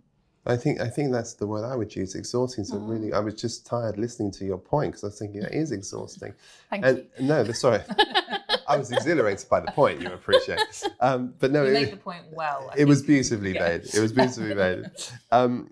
I 0.45 0.57
think 0.57 0.81
I 0.81 0.87
think 0.89 1.11
that's 1.11 1.33
the 1.35 1.45
word 1.45 1.63
I 1.63 1.75
would 1.75 1.95
use. 1.95 2.15
Exhausting. 2.15 2.63
So 2.63 2.77
really, 2.77 3.13
I 3.13 3.19
was 3.19 3.35
just 3.35 3.65
tired 3.65 3.97
listening 3.99 4.31
to 4.31 4.45
your 4.45 4.57
point 4.57 4.91
because 4.91 5.03
I 5.03 5.07
was 5.07 5.19
thinking 5.19 5.41
that 5.41 5.53
is 5.53 5.71
exhausting. 5.71 6.33
Thank 6.71 6.83
and 6.85 6.97
you. 7.19 7.27
no, 7.27 7.43
the- 7.43 7.53
sorry, 7.53 7.81
I 8.67 8.75
was 8.77 8.91
exhilarated 8.91 9.47
by 9.49 9.59
the 9.59 9.71
point. 9.71 10.01
You 10.01 10.11
appreciate, 10.11 10.59
um, 10.99 11.35
but 11.39 11.51
no, 11.51 11.63
You 11.63 11.69
it, 11.69 11.73
make 11.73 11.91
the 11.91 11.97
point 11.97 12.23
well. 12.31 12.71
I 12.73 12.79
it 12.79 12.85
was 12.85 13.03
beautifully 13.03 13.53
Yeah. 13.53 13.67
made. 13.69 13.81
It 13.93 13.99
was 13.99 14.11
beautifully 14.13 14.55
made. 14.55 14.85
Um, 15.31 15.69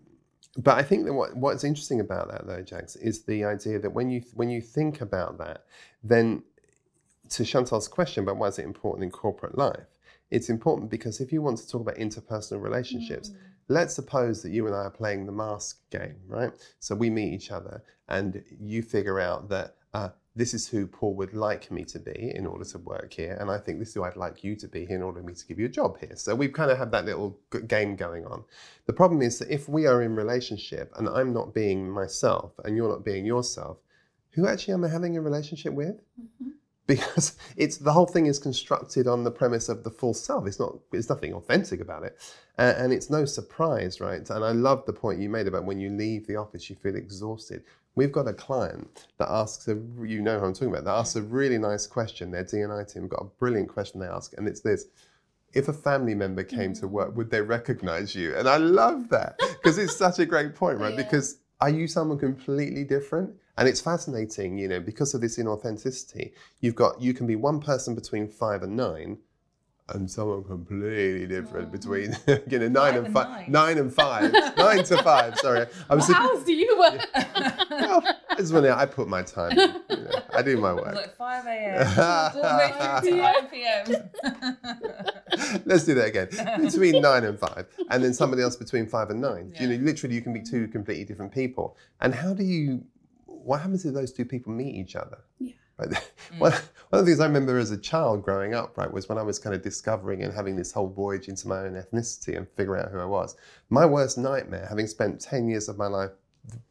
but 0.60 0.78
I 0.78 0.84
think 0.84 1.06
that 1.06 1.14
what, 1.14 1.36
what's 1.38 1.64
interesting 1.64 2.02
about 2.02 2.30
that, 2.30 2.46
though, 2.46 2.62
Jagz, 2.62 2.98
is 3.02 3.24
the 3.24 3.46
idea 3.46 3.80
that 3.80 3.94
when 3.94 4.10
you 4.10 4.24
when 4.34 4.50
you 4.50 4.62
think 4.62 5.00
about 5.00 5.38
that, 5.38 5.64
then 6.04 6.44
to 7.30 7.46
Chantelle's 7.46 7.88
question 7.88 8.24
about 8.24 8.38
why 8.38 8.48
is 8.48 8.60
it 8.60 8.66
important 8.66 9.04
in 9.04 9.10
corporate 9.10 9.58
life, 9.58 9.88
it's 10.32 10.50
important 10.50 10.90
because 10.90 11.22
if 11.22 11.32
you 11.32 11.42
want 11.42 11.58
to 11.60 11.68
talk 11.68 11.82
about 11.82 11.96
interpersonal 11.96 12.62
relationships, 12.62 13.32
let's 13.70 13.94
suppose 13.94 14.42
that 14.44 14.52
you 14.52 14.66
and 14.68 14.76
I 14.76 14.80
are 14.80 14.92
playing 14.92 15.26
the 15.26 15.32
mask 15.32 15.80
game, 15.92 16.16
right? 16.28 16.52
So 16.80 16.94
we 16.94 17.10
meet 17.10 17.34
each 17.34 17.52
other, 17.52 17.82
and 18.10 18.44
you 18.60 18.82
figure 18.82 19.20
out 19.20 19.48
that 19.50 19.76
uh, 19.94 20.10
this 20.40 20.54
is 20.54 20.70
who 20.70 20.88
Paul 20.88 21.16
would 21.16 21.34
like 21.34 21.70
me 21.70 21.84
to 21.84 22.00
be 22.00 22.32
in 22.34 22.48
order 22.48 22.64
to 22.64 22.78
work 22.78 23.14
here, 23.14 23.38
and 23.42 23.52
I 23.52 23.58
think 23.58 23.78
this 23.78 23.90
is 23.90 23.94
who 23.96 24.04
I'd 24.04 24.16
like 24.16 24.42
you 24.42 24.56
to 24.56 24.70
be 24.70 24.86
here 24.86 24.96
in 24.96 25.04
order 25.04 25.20
for 25.20 25.28
me 25.28 25.34
to 25.34 25.46
give 25.46 25.60
you 25.60 25.66
a 25.66 25.70
job 25.70 26.00
here. 26.00 26.16
So 26.16 26.34
we've 26.34 26.54
kind 26.54 26.72
of 26.72 26.78
had 26.78 26.92
that 26.92 27.04
little 27.04 27.38
game 27.68 27.98
going 27.98 28.26
on. 28.26 28.46
The 28.86 28.94
problem 28.94 29.22
is 29.22 29.38
that 29.40 29.54
if 29.54 29.68
we 29.68 29.86
are 29.86 30.02
in 30.02 30.16
relationship 30.16 30.94
and 30.96 31.10
I'm 31.10 31.34
not 31.34 31.54
being 31.54 31.90
myself 31.90 32.54
and 32.64 32.78
you're 32.78 32.88
not 32.90 33.04
being 33.04 33.26
yourself, 33.26 33.80
who 34.32 34.48
actually 34.48 34.76
am 34.76 34.86
I 34.86 34.88
having 34.88 35.18
a 35.18 35.22
relationship 35.22 35.74
with? 35.74 36.00
Because 36.88 37.36
it's 37.58 37.76
the 37.76 37.92
whole 37.92 38.08
thing 38.08 38.28
is 38.28 38.40
constructed 38.40 39.08
on 39.08 39.26
the 39.26 39.32
premise 39.32 39.68
of 39.68 39.84
the 39.84 39.92
full 39.92 40.14
self. 40.14 40.48
It's 40.48 40.60
not. 40.60 40.74
There's 40.90 41.10
nothing 41.10 41.34
authentic 41.34 41.82
about 41.82 42.04
it, 42.04 42.18
uh, 42.58 42.76
and 42.78 42.94
it's 42.94 43.10
no 43.10 43.26
surprise, 43.26 44.00
right? 44.00 44.28
And 44.30 44.46
I 44.46 44.52
love 44.54 44.86
the 44.86 44.94
point 44.94 45.20
you 45.20 45.28
made 45.28 45.48
about 45.48 45.66
when 45.66 45.82
you 45.82 45.90
leave 45.90 46.28
the 46.28 46.38
office, 46.38 46.70
you 46.70 46.78
feel 46.78 46.96
exhausted. 46.96 47.64
We've 48.00 48.14
got 48.14 48.30
a 48.30 48.34
client 48.34 49.08
that 49.18 49.28
asks 49.30 49.68
a, 49.68 49.74
you 49.74 50.22
know 50.22 50.40
who 50.40 50.46
I'm 50.46 50.54
talking 50.54 50.70
about, 50.70 50.86
that 50.86 50.96
asks 50.96 51.18
a 51.18 51.22
really 51.22 51.58
nice 51.58 51.86
question. 51.86 52.32
Their 52.32 52.46
DNI 52.46 52.90
team 52.90 53.10
got 53.10 53.22
a 53.22 53.26
brilliant 53.26 53.68
question 53.68 54.00
they 54.00 54.08
ask, 54.08 54.32
and 54.38 54.48
it's 54.48 54.62
this. 54.62 54.86
If 55.52 55.68
a 55.68 55.74
family 55.74 56.16
member 56.16 56.46
came 56.46 56.72
to 56.76 56.88
work, 56.88 57.14
would 57.18 57.30
they 57.30 57.42
recognize 57.42 58.16
you? 58.16 58.38
And 58.38 58.48
I 58.48 58.56
love 58.56 59.10
that 59.10 59.38
because 59.38 59.78
it's 59.78 59.98
such 59.98 60.18
a 60.20 60.26
great 60.26 60.56
point, 60.56 60.80
right? 60.80 60.92
Yeah. 60.94 61.04
Because 61.04 61.42
are 61.60 61.70
you 61.70 61.90
someone 61.90 62.18
completely 62.18 62.86
different? 62.86 63.36
And 63.58 63.68
it's 63.68 63.82
fascinating, 63.82 64.58
you 64.58 64.70
know, 64.70 64.80
because 64.80 65.14
of 65.14 65.20
this 65.20 65.38
inauthenticity, 65.38 66.32
you've 66.62 66.76
got, 66.76 67.02
you 67.02 67.14
can 67.14 67.28
be 67.28 67.36
one 67.36 67.60
person 67.60 67.96
between 67.96 68.30
five 68.30 68.64
and 68.64 68.78
nine, 68.78 69.18
and 69.94 70.10
someone 70.10 70.44
completely 70.44 71.28
different 71.28 71.68
oh. 71.70 71.72
between, 71.72 72.16
you 72.50 72.60
know, 72.60 72.68
nine 72.68 72.94
Five 72.94 72.96
and 72.96 73.06
and 73.06 73.14
five, 73.14 73.30
nine. 73.30 73.52
nine 73.52 73.78
and 73.78 73.94
five, 73.94 74.34
nine 74.58 74.84
to 74.84 75.04
five. 75.04 75.38
Sorry, 75.38 75.66
I 75.90 75.96
was. 75.96 76.08
What 76.08 76.18
hours 76.18 76.44
do 76.44 76.54
you 76.54 76.78
work? 76.80 77.08
Well, 77.70 78.02
this 78.32 78.46
is 78.46 78.54
when 78.54 78.66
I 78.66 78.86
put 78.86 79.08
my 79.08 79.22
time. 79.22 79.52
in, 79.52 79.82
you 79.90 79.98
know, 79.98 80.12
I 80.34 80.42
do 80.42 80.58
my 80.58 80.74
work. 80.74 80.96
Like 80.96 81.16
5 81.16 81.46
a.m. 81.46 81.86
to 83.04 83.22
5 83.22 83.52
p.m. 83.52 83.86
Let's 85.66 85.84
do 85.86 85.94
that 85.96 86.08
again. 86.08 86.62
Between 86.62 87.02
nine 87.02 87.24
and 87.24 87.40
five, 87.40 87.68
and 87.90 88.04
then 88.04 88.14
somebody 88.14 88.42
else 88.42 88.56
between 88.56 88.88
five 88.88 89.10
and 89.10 89.22
nine. 89.22 89.54
You 89.60 89.68
know, 89.68 89.76
literally, 89.76 90.16
you 90.16 90.22
can 90.22 90.34
be 90.34 90.42
two 90.42 90.68
completely 90.68 91.06
different 91.06 91.34
people. 91.34 91.78
And 92.02 92.14
how 92.14 92.34
do 92.34 92.44
you? 92.44 92.84
What 93.26 93.62
happens 93.62 93.86
if 93.86 93.94
those 93.94 94.12
two 94.12 94.26
people 94.26 94.52
meet 94.52 94.76
each 94.76 94.96
other? 94.96 95.20
Yeah. 95.40 95.54
Right. 95.80 95.90
Mm. 95.90 96.40
One, 96.40 96.52
one 96.52 97.00
of 97.00 97.06
the 97.06 97.12
things 97.12 97.20
I 97.20 97.26
remember 97.26 97.58
as 97.58 97.72
a 97.72 97.78
child 97.78 98.24
growing 98.24 98.54
up, 98.54 98.78
right, 98.78 98.92
was 98.92 99.08
when 99.08 99.18
I 99.18 99.24
was 99.24 99.40
kind 99.40 99.56
of 99.56 99.62
discovering 99.62 100.24
and 100.24 100.34
having 100.34 100.56
this 100.56 100.72
whole 100.72 100.90
voyage 100.90 101.28
into 101.28 101.48
my 101.48 101.60
own 101.60 101.74
ethnicity 101.74 102.38
and 102.38 102.48
figuring 102.56 102.84
out 102.84 102.92
who 102.92 103.00
I 103.00 103.06
was. 103.06 103.36
My 103.70 103.86
worst 103.86 104.18
nightmare, 104.18 104.66
having 104.68 104.88
spent 104.88 105.22
10 105.22 105.48
years 105.48 105.70
of 105.70 105.78
my 105.78 105.88
life 105.88 106.12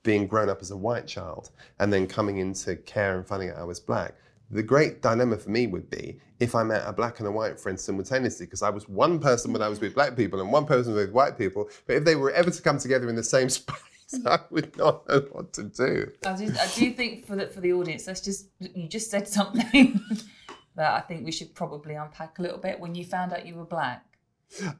being 0.03 0.27
grown 0.27 0.49
up 0.49 0.61
as 0.61 0.71
a 0.71 0.77
white 0.77 1.07
child 1.07 1.51
and 1.79 1.93
then 1.93 2.07
coming 2.07 2.39
into 2.39 2.77
care 2.77 3.17
and 3.17 3.27
finding 3.27 3.51
out 3.51 3.59
I 3.59 3.65
was 3.65 3.81
black, 3.81 4.15
the 4.51 4.63
great 4.63 5.03
dilemma 5.03 5.37
for 5.37 5.51
me 5.51 5.67
would 5.67 5.91
be 5.91 6.19
if 6.41 6.55
I 6.55 6.63
met 6.63 6.83
a 6.87 6.93
black 6.93 7.19
and 7.19 7.29
a 7.29 7.31
white 7.31 7.61
friend 7.61 7.79
simultaneously, 7.79 8.47
because 8.47 8.63
I 8.63 8.71
was 8.71 8.89
one 8.89 9.19
person 9.19 9.53
when 9.53 9.61
I 9.61 9.69
was 9.69 9.81
with 9.81 9.95
black 9.95 10.17
people 10.17 10.41
and 10.41 10.51
one 10.53 10.67
person 10.67 10.95
with 10.95 11.13
white 11.13 11.37
people. 11.37 11.69
But 11.87 11.97
if 11.97 12.05
they 12.05 12.17
were 12.17 12.31
ever 12.31 12.51
to 12.51 12.63
come 12.63 12.79
together 12.79 13.09
in 13.09 13.17
the 13.17 13.23
same 13.23 13.49
space, 13.49 13.77
I 14.27 14.39
would 14.51 14.77
not 14.77 15.09
know 15.09 15.21
what 15.33 15.53
to 15.55 15.65
do. 15.65 16.11
I 16.25 16.35
do, 16.37 16.53
I 16.61 16.67
do 16.75 16.93
think 16.93 17.27
for 17.27 17.37
the 17.37 17.47
for 17.47 17.61
the 17.61 17.73
audience, 17.73 18.07
let's 18.07 18.21
just 18.21 18.47
you 18.59 18.89
just 18.89 19.11
said 19.11 19.29
something 19.29 20.01
that 20.77 20.93
I 20.95 21.01
think 21.01 21.25
we 21.25 21.33
should 21.33 21.55
probably 21.55 21.95
unpack 21.95 22.39
a 22.39 22.43
little 22.43 22.59
bit. 22.59 22.81
When 22.81 22.95
you 22.95 23.05
found 23.05 23.33
out 23.33 23.47
you 23.47 23.55
were 23.55 23.65
black, 23.65 24.05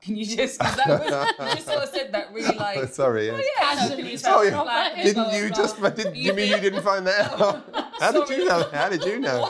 can 0.01 0.17
you 0.17 0.25
just 0.25 0.59
'cause 0.59 0.77
that 0.77 0.89
was, 0.89 1.35
you 1.51 1.55
just 1.57 1.67
sort 1.67 1.83
of 1.83 1.89
said 1.91 2.13
that 2.13 2.33
really 2.33 2.49
oh, 2.57 2.59
like 2.59 2.79
Oh, 2.79 2.87
sorry. 2.87 3.27
yes. 3.27 3.45
yeah, 3.61 3.65
no, 3.75 3.81
Casually 3.89 4.11
you 4.13 4.17
said 4.19 4.35
Oh, 4.35 4.43
yeah. 4.43 4.63
black, 4.63 4.95
Didn't 4.97 5.33
you 5.35 5.49
blah. 5.49 5.57
just? 5.57 5.83
Did, 5.97 6.17
you 6.17 6.33
mean 6.33 6.49
you 6.51 6.59
didn't 6.61 6.83
find 6.83 7.07
that 7.07 7.33
out? 7.41 7.65
How 8.01 8.13
did 8.13 8.29
you 8.31 8.45
know? 8.47 8.69
How 8.73 8.89
did 8.89 9.05
you 9.05 9.19
know? 9.21 9.49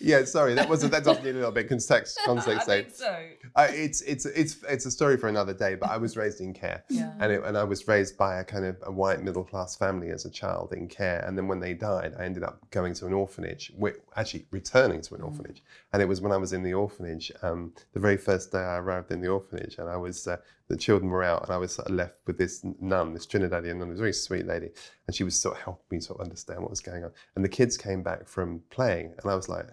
yeah, 0.00 0.24
sorry, 0.24 0.54
that 0.54 0.68
was 0.68 0.80
that 0.88 1.04
does 1.04 1.18
need 1.22 1.30
a 1.30 1.34
little 1.34 1.50
bit 1.52 1.68
context. 1.68 2.18
I 2.22 2.26
Context, 2.26 2.66
though. 2.66 2.72
think 2.82 2.94
so. 2.94 3.24
Uh, 3.56 3.68
it's 3.70 4.02
it's 4.02 4.26
it's 4.26 4.62
it's 4.68 4.84
a 4.84 4.90
story 4.90 5.16
for 5.16 5.28
another 5.28 5.54
day. 5.54 5.74
But 5.74 5.88
I 5.90 5.96
was 5.96 6.14
raised 6.14 6.40
in 6.42 6.52
care, 6.52 6.84
Yeah. 6.90 7.12
and 7.18 7.32
it, 7.32 7.42
and 7.42 7.56
I 7.56 7.64
was 7.64 7.88
raised 7.88 8.18
by 8.18 8.38
a 8.38 8.44
kind 8.44 8.66
of 8.66 8.76
a 8.82 8.92
white 8.92 9.22
middle 9.22 9.44
class 9.44 9.74
family 9.74 10.10
as 10.10 10.26
a 10.26 10.30
child 10.30 10.74
in 10.74 10.88
care. 10.88 11.24
And 11.26 11.38
then 11.38 11.48
when 11.48 11.60
they 11.60 11.72
died, 11.72 12.12
I 12.18 12.24
ended 12.26 12.42
up 12.42 12.70
going 12.70 12.92
to 12.94 13.06
an 13.06 13.14
orphanage. 13.14 13.72
Actually, 14.14 14.46
returning 14.50 15.00
to 15.00 15.14
an 15.14 15.22
orphanage. 15.22 15.62
And 15.92 16.02
it 16.02 16.08
was 16.08 16.20
when 16.20 16.32
I 16.32 16.36
was 16.36 16.52
in 16.52 16.62
the 16.62 16.74
orphanage, 16.74 17.32
um, 17.42 17.72
the 17.94 18.00
very 18.00 18.18
first 18.18 18.52
day 18.52 18.58
I 18.58 18.76
arrived 18.76 19.10
in 19.10 19.22
the 19.22 19.28
orphanage, 19.28 19.78
and 19.78 19.88
I 19.88 19.96
was 19.96 20.26
uh, 20.28 20.36
the 20.68 20.76
children 20.76 21.10
were 21.10 21.24
out, 21.24 21.44
and 21.44 21.50
I 21.50 21.56
was 21.56 21.74
sort 21.74 21.88
of 21.88 21.94
left 21.94 22.18
with 22.26 22.36
this 22.36 22.62
nun, 22.80 23.14
this 23.14 23.26
Trinidadian 23.26 23.76
nun, 23.78 23.88
was 23.88 24.00
a 24.00 24.02
very 24.02 24.12
sweet 24.12 24.46
lady, 24.46 24.68
and 25.06 25.16
she 25.16 25.24
was 25.24 25.34
sort 25.34 25.56
of 25.56 25.62
helping 25.62 25.96
me 25.96 26.00
sort 26.02 26.20
of 26.20 26.24
understand 26.24 26.60
what 26.60 26.70
was 26.70 26.80
going 26.80 27.04
on. 27.04 27.12
And 27.34 27.42
the 27.44 27.48
kids 27.48 27.78
came 27.78 28.02
back 28.02 28.28
from 28.28 28.60
playing, 28.68 29.14
and 29.18 29.30
I 29.30 29.34
was 29.34 29.48
like 29.48 29.68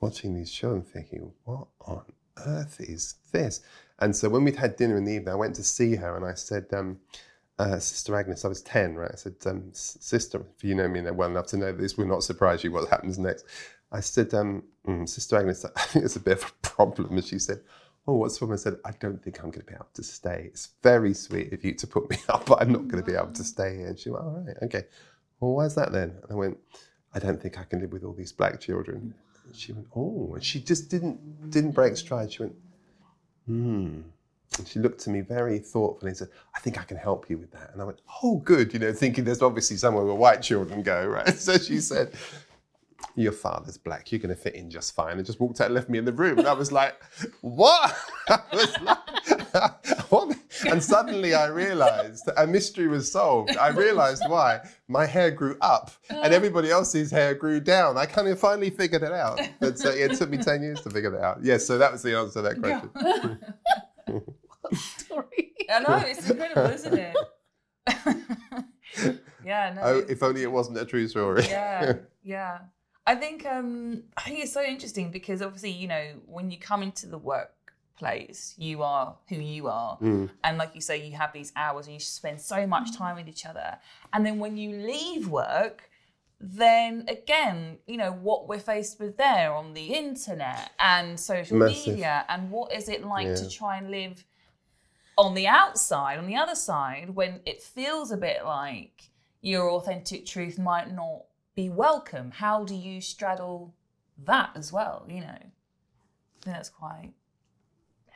watching 0.00 0.34
these 0.34 0.50
children 0.50 0.82
thinking, 0.82 1.32
what 1.44 1.66
on 1.82 2.04
earth 2.46 2.80
is 2.80 3.16
this? 3.32 3.60
And 3.98 4.14
so 4.14 4.28
when 4.28 4.44
we'd 4.44 4.56
had 4.56 4.76
dinner 4.76 4.96
in 4.96 5.04
the 5.04 5.12
evening, 5.12 5.32
I 5.32 5.36
went 5.36 5.54
to 5.56 5.64
see 5.64 5.96
her 5.96 6.16
and 6.16 6.24
I 6.24 6.34
said, 6.34 6.66
um, 6.72 6.98
uh, 7.58 7.78
Sister 7.78 8.16
Agnes, 8.16 8.44
I 8.44 8.48
was 8.48 8.62
10, 8.62 8.96
right? 8.96 9.10
I 9.12 9.16
said, 9.16 9.34
um, 9.46 9.70
Sister, 9.72 10.44
if 10.56 10.64
you 10.64 10.74
know 10.74 10.88
me 10.88 11.00
well 11.02 11.30
enough 11.30 11.46
to 11.48 11.56
know 11.56 11.66
that 11.66 11.78
this 11.78 11.96
will 11.96 12.06
not 12.06 12.24
surprise 12.24 12.64
you 12.64 12.72
what 12.72 12.88
happens 12.88 13.18
next. 13.18 13.44
I 13.92 14.00
said, 14.00 14.32
um, 14.34 14.64
"Mm, 14.86 15.08
Sister 15.08 15.36
Agnes, 15.36 15.64
I 15.76 15.80
think 15.82 16.04
it's 16.04 16.16
a 16.16 16.20
bit 16.20 16.42
of 16.42 16.50
a 16.50 16.66
problem. 16.66 17.12
And 17.16 17.24
she 17.24 17.38
said, 17.38 17.60
Oh, 18.06 18.14
what's 18.14 18.42
wrong? 18.42 18.52
I 18.52 18.56
said, 18.56 18.78
I 18.84 18.90
don't 18.98 19.22
think 19.22 19.38
I'm 19.38 19.50
going 19.50 19.60
to 19.60 19.66
be 19.66 19.74
able 19.74 19.86
to 19.94 20.02
stay. 20.02 20.46
It's 20.46 20.70
very 20.82 21.14
sweet 21.14 21.52
of 21.52 21.64
you 21.64 21.74
to 21.74 21.86
put 21.86 22.10
me 22.10 22.16
up, 22.28 22.46
but 22.46 22.60
I'm 22.60 22.72
not 22.72 22.88
going 22.88 23.02
to 23.02 23.08
be 23.08 23.16
able 23.16 23.32
to 23.32 23.44
stay 23.44 23.76
here. 23.76 23.86
And 23.86 23.98
she 23.98 24.10
went, 24.10 24.24
All 24.24 24.44
right, 24.44 24.56
okay. 24.62 24.84
Well, 25.38 25.52
why 25.52 25.66
is 25.66 25.74
that 25.76 25.92
then? 25.92 26.18
And 26.22 26.32
I 26.32 26.34
went, 26.34 26.58
I 27.14 27.18
don't 27.18 27.40
think 27.40 27.58
I 27.58 27.64
can 27.64 27.80
live 27.80 27.92
with 27.92 28.02
all 28.04 28.14
these 28.14 28.32
black 28.32 28.58
children. 28.60 29.14
She 29.52 29.72
went, 29.72 29.86
Oh, 29.94 30.32
and 30.34 30.44
she 30.44 30.60
just 30.60 30.90
didn't 30.90 31.50
didn't 31.50 31.72
break 31.72 31.96
stride. 31.96 32.32
She 32.32 32.42
went, 32.42 32.54
Hmm. 33.46 34.00
And 34.58 34.68
she 34.68 34.80
looked 34.80 35.00
to 35.00 35.10
me 35.10 35.22
very 35.22 35.58
thoughtfully 35.58 36.10
and 36.10 36.16
said, 36.18 36.28
I 36.54 36.60
think 36.60 36.78
I 36.78 36.84
can 36.84 36.98
help 36.98 37.30
you 37.30 37.38
with 37.38 37.50
that. 37.52 37.70
And 37.72 37.80
I 37.80 37.84
went, 37.84 38.00
Oh, 38.22 38.36
good, 38.36 38.72
you 38.72 38.78
know, 38.78 38.92
thinking 38.92 39.24
there's 39.24 39.42
obviously 39.42 39.76
somewhere 39.76 40.04
where 40.04 40.14
white 40.14 40.42
children 40.42 40.82
go, 40.82 41.06
right? 41.06 41.28
So 41.38 41.56
she 41.58 41.80
said, 41.80 42.12
Your 43.16 43.32
father's 43.32 43.78
black, 43.78 44.12
you're 44.12 44.20
gonna 44.20 44.36
fit 44.36 44.54
in 44.54 44.70
just 44.70 44.94
fine. 44.94 45.16
And 45.16 45.24
just 45.26 45.40
walked 45.40 45.60
out 45.60 45.66
and 45.66 45.74
left 45.74 45.88
me 45.88 45.98
in 45.98 46.04
the 46.04 46.12
room. 46.12 46.38
And 46.38 46.48
I 46.48 46.52
was 46.52 46.70
like, 46.70 46.94
What? 47.40 47.96
I 48.28 48.40
was 48.52 48.80
like, 48.82 48.98
what? 50.10 50.36
And 50.68 50.82
suddenly 50.82 51.34
I 51.34 51.46
realized 51.46 52.28
a 52.36 52.46
mystery 52.46 52.88
was 52.88 53.10
solved. 53.10 53.56
I 53.56 53.68
realized 53.68 54.22
why. 54.26 54.60
My 54.88 55.06
hair 55.06 55.30
grew 55.30 55.56
up 55.60 55.90
and 56.10 56.32
everybody 56.32 56.70
else's 56.70 57.10
hair 57.10 57.34
grew 57.34 57.60
down. 57.60 57.96
I 57.96 58.06
kind 58.06 58.28
of 58.28 58.38
finally 58.38 58.70
figured 58.70 59.02
it 59.02 59.12
out. 59.12 59.40
But 59.60 59.84
uh, 59.84 59.90
it 59.90 60.14
took 60.14 60.30
me 60.30 60.38
10 60.38 60.62
years 60.62 60.80
to 60.82 60.90
figure 60.90 61.10
that 61.10 61.22
out. 61.22 61.38
Yes, 61.42 61.66
so 61.66 61.78
that 61.78 61.92
was 61.92 62.02
the 62.02 62.16
answer 62.16 62.34
to 62.34 62.42
that 62.42 62.60
question. 62.60 63.38
Story. 64.74 65.52
I 65.70 65.78
know 65.80 66.02
it's 66.06 66.28
incredible, 66.28 66.70
isn't 66.70 66.94
it? 66.94 67.16
yeah, 69.44 69.72
no. 69.74 69.82
Oh, 69.82 69.98
if 70.08 70.22
only 70.22 70.42
it 70.42 70.50
wasn't 70.50 70.78
a 70.78 70.84
true 70.84 71.08
story. 71.08 71.44
yeah, 71.48 71.94
yeah. 72.22 72.58
I 73.06 73.16
think 73.16 73.44
um, 73.46 74.04
I 74.16 74.22
think 74.22 74.40
it's 74.40 74.52
so 74.52 74.62
interesting 74.62 75.10
because 75.10 75.42
obviously, 75.42 75.72
you 75.72 75.88
know, 75.88 76.12
when 76.26 76.50
you 76.50 76.58
come 76.58 76.82
into 76.82 77.06
the 77.06 77.18
workplace, 78.02 78.54
you 78.58 78.82
are 78.82 79.16
who 79.28 79.36
you 79.36 79.68
are, 79.68 79.98
Mm. 79.98 80.30
and 80.44 80.58
like 80.58 80.74
you 80.74 80.80
say, 80.80 81.04
you 81.06 81.16
have 81.16 81.32
these 81.32 81.52
hours 81.56 81.86
and 81.86 81.94
you 81.94 82.00
spend 82.00 82.40
so 82.40 82.66
much 82.66 82.96
time 82.96 83.16
with 83.16 83.28
each 83.28 83.46
other. 83.46 83.78
And 84.12 84.24
then 84.26 84.38
when 84.38 84.56
you 84.56 84.70
leave 84.76 85.28
work, 85.28 85.90
then 86.40 87.04
again, 87.08 87.78
you 87.86 87.96
know 87.96 88.12
what 88.12 88.48
we're 88.48 88.58
faced 88.58 88.98
with 88.98 89.16
there 89.16 89.52
on 89.52 89.74
the 89.74 89.94
internet 89.94 90.72
and 90.78 91.18
social 91.18 91.56
Massive. 91.58 91.86
media, 91.86 92.24
and 92.28 92.50
what 92.50 92.72
is 92.72 92.88
it 92.88 93.04
like 93.04 93.34
to 93.36 93.48
try 93.48 93.76
and 93.76 93.90
live 93.90 94.24
on 95.16 95.34
the 95.34 95.46
outside, 95.46 96.18
on 96.18 96.26
the 96.26 96.36
other 96.36 96.54
side, 96.56 97.10
when 97.10 97.40
it 97.46 97.62
feels 97.62 98.10
a 98.10 98.16
bit 98.16 98.44
like 98.44 99.10
your 99.40 99.70
authentic 99.70 100.24
truth 100.26 100.58
might 100.58 100.90
not 100.92 101.24
be 101.54 101.68
welcome. 101.68 102.30
How 102.30 102.64
do 102.64 102.74
you 102.74 103.00
straddle 103.00 103.74
that 104.24 104.50
as 104.56 104.72
well? 104.72 105.04
You 105.08 105.20
know, 105.20 105.26
I 105.28 106.38
think 106.40 106.56
that's 106.56 106.70
quite. 106.70 107.12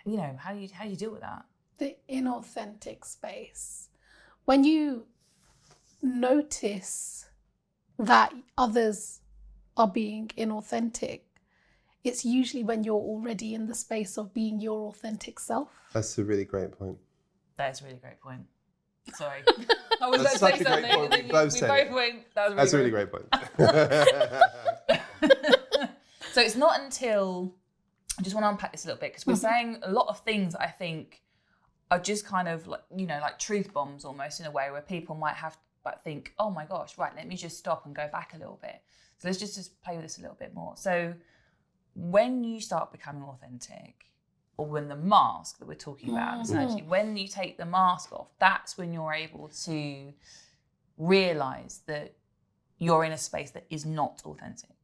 You 0.07 0.19
know, 0.19 0.37
how 0.39 0.55
do 0.55 0.61
you 0.61 0.69
how 0.73 0.85
do 0.85 0.91
you 0.91 0.97
deal 0.97 1.11
with 1.11 1.23
that? 1.23 1.45
the 1.79 1.97
inauthentic 2.11 3.05
space. 3.05 3.89
When 4.45 4.65
you 4.65 5.07
notice 6.03 7.27
that 7.99 8.33
others 8.57 9.21
are 9.77 9.89
being 9.89 10.31
inauthentic, 10.39 11.21
it's 12.05 12.25
usually 12.25 12.63
when 12.63 12.85
you're 12.85 12.95
already 12.95 13.55
in 13.55 13.67
the 13.67 13.75
space 13.75 14.17
of 14.17 14.33
being 14.33 14.61
your 14.61 14.89
authentic 14.89 15.41
self. 15.41 15.71
That's 15.93 16.17
a 16.19 16.25
really 16.25 16.45
great 16.45 16.79
point. 16.79 16.99
That's 17.57 17.81
a 17.81 17.85
really 17.85 17.97
great 17.97 18.21
point. 18.21 18.43
Sorry, 19.15 19.43
I 20.01 20.09
was 20.09 20.23
That's 20.23 20.37
about 20.37 20.55
to 20.55 20.59
such 20.59 20.61
a 20.61 20.81
great 20.83 20.93
point. 20.93 21.15
and 21.15 21.25
We 21.25 21.31
both 21.31 21.53
we 21.53 21.59
said 21.59 21.69
both 21.69 21.95
went. 21.95 22.35
That 22.35 22.45
was 22.45 22.53
a 22.53 22.57
That's 22.57 22.73
a 22.73 22.79
really 22.79 22.91
really 22.91 23.07
great 23.07 23.31
great 23.31 23.57
point. 23.57 25.01
so 26.33 26.41
it's 26.41 26.57
not 26.57 26.81
until 26.81 27.55
I 28.19 28.23
just 28.23 28.35
want 28.35 28.45
to 28.45 28.49
unpack 28.51 28.73
this 28.73 28.85
a 28.85 28.89
little 28.89 29.01
bit 29.01 29.13
because 29.13 29.27
we're 29.27 29.35
mm-hmm. 29.35 29.43
saying 29.43 29.79
a 29.83 29.91
lot 29.91 30.09
of 30.09 30.21
things 30.21 30.53
that 30.55 30.63
I 30.63 30.69
think 30.69 31.23
are 31.91 31.99
just 31.99 32.27
kind 32.27 32.49
of 32.49 32.67
like 32.67 32.83
you 32.97 33.07
know 33.07 33.19
like 33.21 33.39
truth 33.39 33.73
bombs 33.73 34.05
almost 34.05 34.41
in 34.41 34.47
a 34.47 34.51
way 34.51 34.71
where 34.71 34.81
people 34.81 35.15
might 35.15 35.35
have 35.35 35.57
but 35.87 36.03
think, 36.03 36.35
oh 36.41 36.51
my 36.51 36.65
gosh, 36.65 36.99
right, 36.99 37.13
let 37.15 37.29
me 37.29 37.37
just 37.37 37.57
stop 37.57 37.87
and 37.87 37.95
go 37.95 38.09
back 38.11 38.35
a 38.35 38.39
little 38.39 38.59
bit. 38.61 38.83
So 39.19 39.29
let's 39.29 39.39
just, 39.39 39.55
just 39.55 39.81
play 39.83 39.95
with 39.95 40.05
this 40.05 40.19
a 40.19 40.21
little 40.21 40.37
bit 40.37 40.53
more. 40.53 40.75
So 40.77 41.15
when 41.95 42.43
you 42.43 42.61
start 42.61 42.91
becoming 42.91 43.23
authentic, 43.23 44.07
or 44.57 44.67
when 44.67 44.89
the 44.89 44.97
mask 44.97 45.61
that 45.61 45.69
we're 45.69 45.75
talking 45.75 46.11
about, 46.11 46.41
essentially, 46.43 46.81
mm-hmm. 46.81 46.91
when 46.91 47.17
you 47.17 47.29
take 47.29 47.57
the 47.57 47.65
mask 47.65 48.13
off, 48.13 48.27
that's 48.41 48.77
when 48.77 48.93
you're 48.93 49.13
able 49.13 49.49
to 49.65 50.13
realize 50.99 51.83
that 51.87 52.15
you're 52.79 53.05
in 53.05 53.13
a 53.13 53.19
space 53.19 53.53
that 53.53 53.65
is 53.71 53.87
not 53.87 54.21
authentic. 54.25 54.76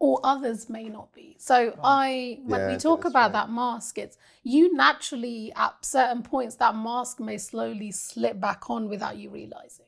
Or 0.00 0.18
others 0.24 0.68
may 0.68 0.88
not 0.88 1.12
be. 1.12 1.36
So 1.38 1.78
I, 1.84 2.40
when 2.44 2.60
Yeah, 2.60 2.72
we 2.72 2.76
talk 2.78 3.04
about 3.04 3.26
right. 3.26 3.32
that 3.32 3.50
mask, 3.50 3.98
it's 3.98 4.16
you 4.42 4.74
naturally 4.74 5.52
at 5.54 5.84
certain 5.84 6.22
points 6.22 6.56
that 6.56 6.74
mask 6.74 7.20
may 7.20 7.36
slowly 7.36 7.92
slip 7.92 8.40
back 8.40 8.70
on 8.70 8.88
without 8.88 9.18
you 9.18 9.28
realizing 9.30 9.86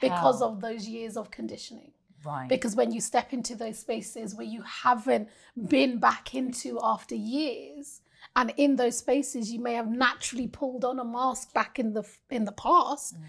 because 0.00 0.40
How? 0.40 0.48
of 0.48 0.60
those 0.62 0.88
years 0.88 1.16
of 1.18 1.30
conditioning. 1.30 1.92
Right. 2.24 2.48
Because 2.48 2.74
when 2.74 2.92
you 2.92 3.00
step 3.00 3.32
into 3.32 3.54
those 3.54 3.78
spaces 3.78 4.34
where 4.34 4.46
you 4.46 4.62
haven't 4.62 5.28
been 5.68 5.98
back 5.98 6.34
into 6.34 6.78
after 6.82 7.14
years, 7.14 8.00
and 8.34 8.54
in 8.56 8.76
those 8.76 8.96
spaces 8.98 9.52
you 9.52 9.60
may 9.60 9.74
have 9.74 9.90
naturally 9.90 10.46
pulled 10.46 10.84
on 10.84 10.98
a 10.98 11.04
mask 11.04 11.52
back 11.52 11.78
in 11.78 11.92
the 11.92 12.04
in 12.30 12.44
the 12.44 12.52
past. 12.52 13.16
Mm. 13.16 13.24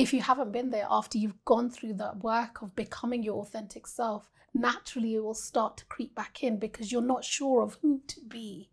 If 0.00 0.14
you 0.14 0.22
haven't 0.22 0.52
been 0.52 0.70
there 0.70 0.86
after 0.90 1.18
you've 1.18 1.44
gone 1.44 1.68
through 1.68 1.94
that 1.94 2.22
work 2.22 2.62
of 2.62 2.74
becoming 2.74 3.22
your 3.22 3.42
authentic 3.42 3.86
self, 3.86 4.30
naturally 4.54 5.14
it 5.14 5.22
will 5.22 5.34
start 5.34 5.76
to 5.76 5.84
creep 5.86 6.14
back 6.14 6.42
in 6.42 6.58
because 6.58 6.90
you're 6.90 7.02
not 7.02 7.22
sure 7.22 7.62
of 7.62 7.76
who 7.82 8.00
to 8.06 8.20
be 8.26 8.70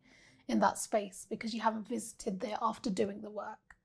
in 0.47 0.59
that 0.61 0.77
space 0.77 1.27
because 1.29 1.53
you 1.53 1.59
haven't 1.59 1.87
visited 1.87 2.39
there 2.39 2.57
after 2.61 2.89
doing 2.89 3.19
the 3.21 3.29
work. 3.29 3.75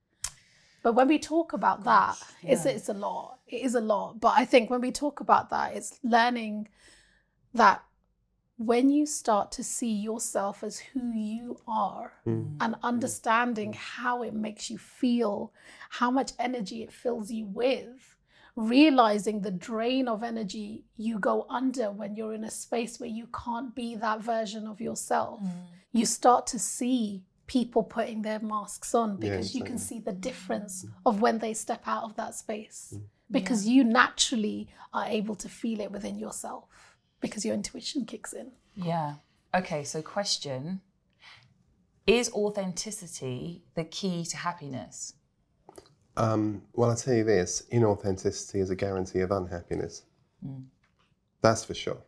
But 0.85 0.95
when 0.95 1.09
we 1.09 1.19
talk 1.19 1.53
about 1.53 1.83
that, 1.85 2.17
it's, 2.43 2.65
it's 2.65 2.89
a 2.89 2.95
lot. 2.95 3.39
It 3.49 3.63
is 3.63 3.75
a 3.75 3.81
lot. 3.81 4.21
But 4.21 4.35
I 4.37 4.45
think 4.45 4.71
when 4.71 4.81
we 4.81 4.93
talk 4.93 5.19
about 5.19 5.51
that, 5.51 5.75
it's 5.75 5.99
learning 6.05 6.69
that 7.55 7.83
when 8.67 8.91
you 8.91 9.07
start 9.07 9.51
to 9.53 9.65
see 9.65 9.93
yourself 9.93 10.63
as 10.63 10.79
who 10.79 11.13
you 11.13 11.61
are 11.67 12.13
mm. 12.27 12.57
and 12.61 12.75
understanding 12.83 13.73
how 13.73 14.23
it 14.23 14.35
makes 14.35 14.71
you 14.71 14.79
feel, 14.79 15.53
how 15.91 16.11
much 16.11 16.33
energy 16.39 16.83
it 16.83 16.93
fills 16.93 17.31
you 17.31 17.47
with, 17.47 18.17
realizing 18.55 19.41
the 19.41 19.51
drain 19.51 20.07
of 20.09 20.23
energy 20.23 20.85
you 20.97 21.19
go 21.19 21.47
under 21.49 21.91
when 21.91 22.15
you're 22.15 22.35
in 22.35 22.45
a 22.45 22.51
space 22.51 23.01
where 23.01 23.09
you 23.09 23.27
can't 23.45 23.75
be 23.75 23.97
that 23.97 24.21
version 24.21 24.67
of 24.67 24.81
yourself, 24.81 25.41
mm. 25.43 25.51
you 25.93 26.07
start 26.07 26.47
to 26.47 26.59
see 26.59 27.23
people 27.47 27.83
putting 27.83 28.23
their 28.23 28.41
masks 28.41 28.95
on 28.95 29.17
because 29.17 29.55
you 29.55 29.65
can 29.65 29.77
see 29.77 29.99
the 29.99 30.13
difference 30.13 30.85
mm. 30.85 30.91
of 31.05 31.21
when 31.21 31.39
they 31.39 31.53
step 31.53 31.83
out 31.87 32.05
of 32.05 32.15
that 32.17 32.35
space 32.35 32.95
because 33.31 33.67
you 33.67 33.83
naturally 33.83 34.69
are 34.93 35.07
able 35.07 35.35
to 35.35 35.49
feel 35.49 35.81
it 35.81 35.91
within 35.91 36.19
yourself 36.19 36.92
because 37.23 37.45
your 37.47 37.55
intuition 37.55 38.05
kicks 38.05 38.35
in. 38.35 38.53
Yeah. 38.75 39.15
Okay, 39.55 39.85
so 39.85 40.03
question 40.03 40.83
Is 42.07 42.31
authenticity 42.33 43.63
the 43.75 43.85
key 43.85 44.25
to 44.27 44.37
happiness? 44.37 45.15
Um, 46.17 46.63
well, 46.75 46.91
I'll 46.91 46.97
tell 46.97 47.15
you 47.15 47.25
this 47.25 47.63
inauthenticity 47.73 48.57
is 48.61 48.69
a 48.69 48.75
guarantee 48.75 49.21
of 49.21 49.31
unhappiness. 49.31 50.03
That's 51.41 51.65
for 51.65 51.75
sure. 51.75 52.03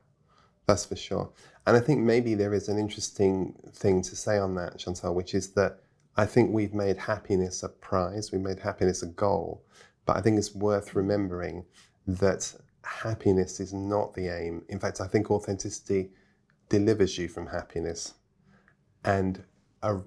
That's 0.67 0.85
for 0.85 0.97
sure. 0.97 1.33
And 1.67 1.77
I 1.77 1.81
think 1.81 2.01
maybe 2.01 2.35
there 2.35 2.53
is 2.53 2.69
an 2.69 2.79
interesting 2.79 3.55
thing 3.73 4.03
to 4.03 4.17
say 4.17 4.39
on 4.39 4.55
that, 4.57 4.81
Chantelle, 4.81 5.15
which 5.15 5.35
is 5.35 5.53
that 5.55 5.81
I 6.17 6.27
think 6.27 6.53
we've 6.53 6.75
made 6.75 6.97
happiness 6.97 7.63
a 7.63 7.69
prize, 7.69 8.31
we've 8.33 8.41
made 8.41 8.59
happiness 8.59 9.03
a 9.03 9.07
goal. 9.07 9.65
But 10.07 10.17
I 10.17 10.21
think 10.21 10.39
it's 10.39 10.55
worth 10.55 10.95
remembering 10.95 11.65
that 12.07 12.55
happiness 12.85 13.61
is 13.61 13.73
not 13.73 14.15
the 14.15 14.29
aim. 14.29 14.63
In 14.69 14.79
fact, 14.79 15.01
I 15.01 15.07
think 15.07 15.31
authenticity 15.31 16.11
delivers 16.69 17.19
you 17.19 17.29
from 17.29 17.47
happiness. 17.47 18.15
And 19.05 19.43
uh, 19.83 19.99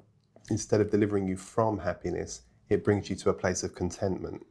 instead 0.50 0.82
of 0.82 0.90
delivering 0.90 1.28
you 1.28 1.38
from 1.38 1.80
happiness, 1.80 2.42
it 2.70 2.84
brings 2.84 3.10
you 3.10 3.16
to 3.18 3.30
a 3.30 3.34
place 3.34 3.64
of 3.64 3.76
contentment. 3.76 4.46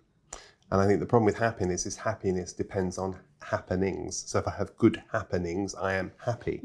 And 0.70 0.80
I 0.80 0.86
think 0.86 1.00
the 1.00 1.06
problem 1.06 1.26
with 1.26 1.38
happiness 1.38 1.86
is 1.86 1.96
happiness 1.96 2.52
depends 2.52 2.98
on 2.98 3.16
happenings. 3.42 4.24
So 4.26 4.38
if 4.38 4.48
I 4.48 4.52
have 4.56 4.76
good 4.76 5.02
happenings, 5.12 5.74
I 5.74 5.94
am 5.94 6.10
happy. 6.24 6.62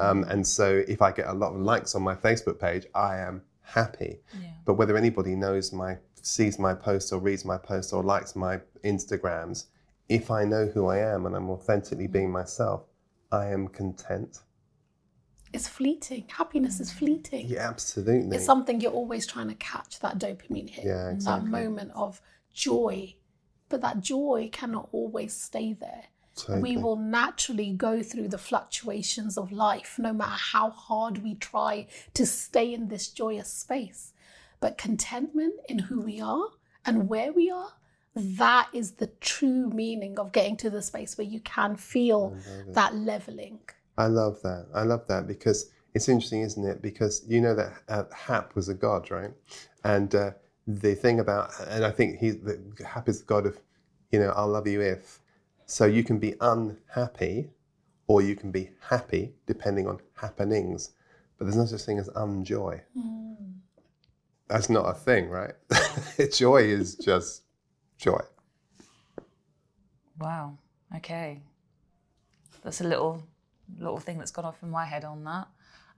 Um, 0.00 0.24
and 0.24 0.44
so 0.46 0.82
if 0.88 1.00
I 1.00 1.12
get 1.12 1.28
a 1.28 1.32
lot 1.32 1.54
of 1.54 1.60
likes 1.60 1.94
on 1.94 2.02
my 2.02 2.16
Facebook 2.16 2.58
page, 2.58 2.86
I 2.94 3.18
am 3.18 3.42
happy. 3.62 4.20
But 4.64 4.74
whether 4.74 4.96
anybody 4.96 5.36
knows 5.36 5.72
my, 5.72 5.98
sees 6.22 6.58
my 6.58 6.74
post 6.74 7.12
or 7.12 7.20
reads 7.20 7.44
my 7.44 7.58
post 7.58 7.92
or 7.92 8.02
likes 8.02 8.34
my 8.34 8.60
Instagrams, 8.82 9.66
if 10.08 10.30
I 10.30 10.44
know 10.44 10.66
who 10.66 10.86
I 10.86 10.98
am 10.98 11.26
and 11.26 11.34
I'm 11.34 11.50
authentically 11.50 12.06
being 12.06 12.28
mm. 12.28 12.32
myself, 12.32 12.84
I 13.32 13.46
am 13.46 13.68
content. 13.68 14.40
It's 15.52 15.68
fleeting. 15.68 16.24
Happiness 16.28 16.80
is 16.80 16.90
fleeting. 16.90 17.46
Yeah, 17.46 17.68
absolutely. 17.68 18.36
It's 18.36 18.44
something 18.44 18.80
you're 18.80 18.92
always 18.92 19.26
trying 19.26 19.48
to 19.48 19.54
catch 19.54 20.00
that 20.00 20.18
dopamine 20.18 20.68
hit, 20.68 20.84
Yeah, 20.84 21.14
that 21.16 21.44
moment 21.44 21.92
of 21.94 22.20
joy. 22.52 23.14
But 23.68 23.80
that 23.82 24.00
joy 24.00 24.50
cannot 24.52 24.88
always 24.92 25.32
stay 25.32 25.72
there. 25.72 26.04
We 26.48 26.76
will 26.76 26.96
naturally 26.96 27.70
go 27.70 28.02
through 28.02 28.28
the 28.28 28.38
fluctuations 28.38 29.38
of 29.38 29.52
life, 29.52 29.96
no 29.98 30.12
matter 30.12 30.36
how 30.52 30.70
hard 30.70 31.22
we 31.22 31.36
try 31.36 31.86
to 32.14 32.26
stay 32.26 32.74
in 32.74 32.88
this 32.88 33.08
joyous 33.08 33.52
space. 33.52 34.12
But 34.58 34.76
contentment 34.76 35.54
in 35.68 35.78
who 35.78 36.00
we 36.00 36.20
are 36.20 36.48
and 36.84 37.08
where 37.08 37.32
we 37.32 37.50
are, 37.50 37.74
that 38.14 38.68
is 38.72 38.92
the 38.92 39.08
true 39.20 39.68
meaning 39.70 40.18
of 40.18 40.32
getting 40.32 40.56
to 40.58 40.70
the 40.70 40.82
space 40.82 41.18
where 41.18 41.26
you 41.26 41.40
can 41.40 41.76
feel 41.76 42.36
that 42.68 42.94
leveling. 42.94 43.58
I 43.98 44.06
love 44.06 44.40
that. 44.42 44.66
I 44.74 44.82
love 44.82 45.06
that 45.08 45.26
because 45.26 45.70
it's 45.94 46.08
interesting, 46.08 46.42
isn't 46.42 46.64
it? 46.64 46.82
Because 46.82 47.24
you 47.26 47.40
know 47.40 47.54
that 47.54 47.72
uh, 47.88 48.04
Hap 48.14 48.54
was 48.54 48.68
a 48.68 48.74
god, 48.74 49.10
right? 49.10 49.30
And 49.84 50.14
uh, 50.14 50.32
the 50.66 50.94
thing 50.94 51.20
about, 51.20 51.52
and 51.68 51.84
I 51.84 51.90
think 51.90 52.18
he's 52.18 52.38
the 52.38 52.60
Hap 52.84 53.08
is 53.08 53.20
the 53.20 53.26
god 53.26 53.46
of, 53.46 53.58
you 54.10 54.18
know, 54.18 54.32
I'll 54.36 54.48
love 54.48 54.66
you 54.66 54.80
if. 54.80 55.20
So 55.66 55.86
you 55.86 56.04
can 56.04 56.18
be 56.18 56.34
unhappy, 56.40 57.50
or 58.06 58.22
you 58.22 58.36
can 58.36 58.50
be 58.50 58.70
happy, 58.80 59.32
depending 59.46 59.86
on 59.86 60.00
happenings. 60.14 60.90
But 61.38 61.46
there's 61.46 61.56
no 61.56 61.66
such 61.66 61.82
thing 61.82 61.98
as 61.98 62.08
unjoy. 62.14 62.80
That's 64.48 64.68
not 64.68 64.82
a 64.82 64.94
thing, 64.94 65.30
right? 65.30 65.54
joy 66.32 66.62
is 66.62 66.96
just 66.96 67.43
joy. 67.98 68.20
Wow. 70.18 70.58
Okay. 70.96 71.40
That's 72.62 72.80
a 72.80 72.84
little 72.84 73.22
little 73.78 73.98
thing 73.98 74.18
that's 74.18 74.30
gone 74.30 74.44
off 74.44 74.62
in 74.62 74.70
my 74.70 74.84
head 74.84 75.04
on 75.04 75.24
that. 75.24 75.48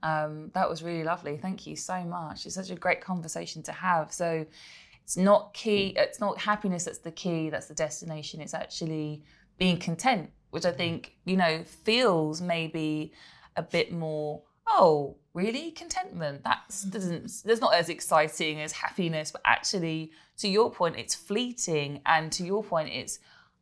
Um, 0.03 0.51
that 0.53 0.69
was 0.69 0.83
really 0.83 1.03
lovely. 1.03 1.37
Thank 1.37 1.67
you 1.67 1.75
so 1.75 2.03
much. 2.03 2.45
It's 2.45 2.55
such 2.55 2.69
a 2.69 2.75
great 2.75 3.01
conversation 3.01 3.63
to 3.63 3.71
have. 3.71 4.13
So 4.13 4.45
it's 5.03 5.17
not 5.17 5.53
key. 5.53 5.93
It's 5.95 6.19
not 6.19 6.39
happiness 6.39 6.85
that's 6.85 6.99
the 6.99 7.11
key. 7.11 7.49
That's 7.49 7.67
the 7.67 7.73
destination. 7.73 8.41
It's 8.41 8.53
actually 8.53 9.23
being 9.57 9.79
content, 9.79 10.29
which 10.51 10.65
I 10.65 10.71
think 10.71 11.15
you 11.25 11.37
know 11.37 11.63
feels 11.63 12.41
maybe 12.41 13.13
a 13.55 13.63
bit 13.63 13.91
more. 13.91 14.43
Oh, 14.67 15.15
really? 15.37 15.71
Contentment? 15.71 16.43
That's 16.43 16.83
doesn't. 16.83 17.43
That's 17.45 17.61
not 17.61 17.73
as 17.73 17.89
exciting 17.89 18.61
as 18.61 18.71
happiness. 18.71 19.31
But 19.31 19.41
actually, 19.45 20.11
to 20.37 20.47
your 20.47 20.71
point, 20.71 20.95
it's 20.97 21.15
fleeting, 21.15 22.01
and 22.05 22.31
to 22.33 22.43
your 22.43 22.63
point, 22.63 22.89
it's 22.89 23.19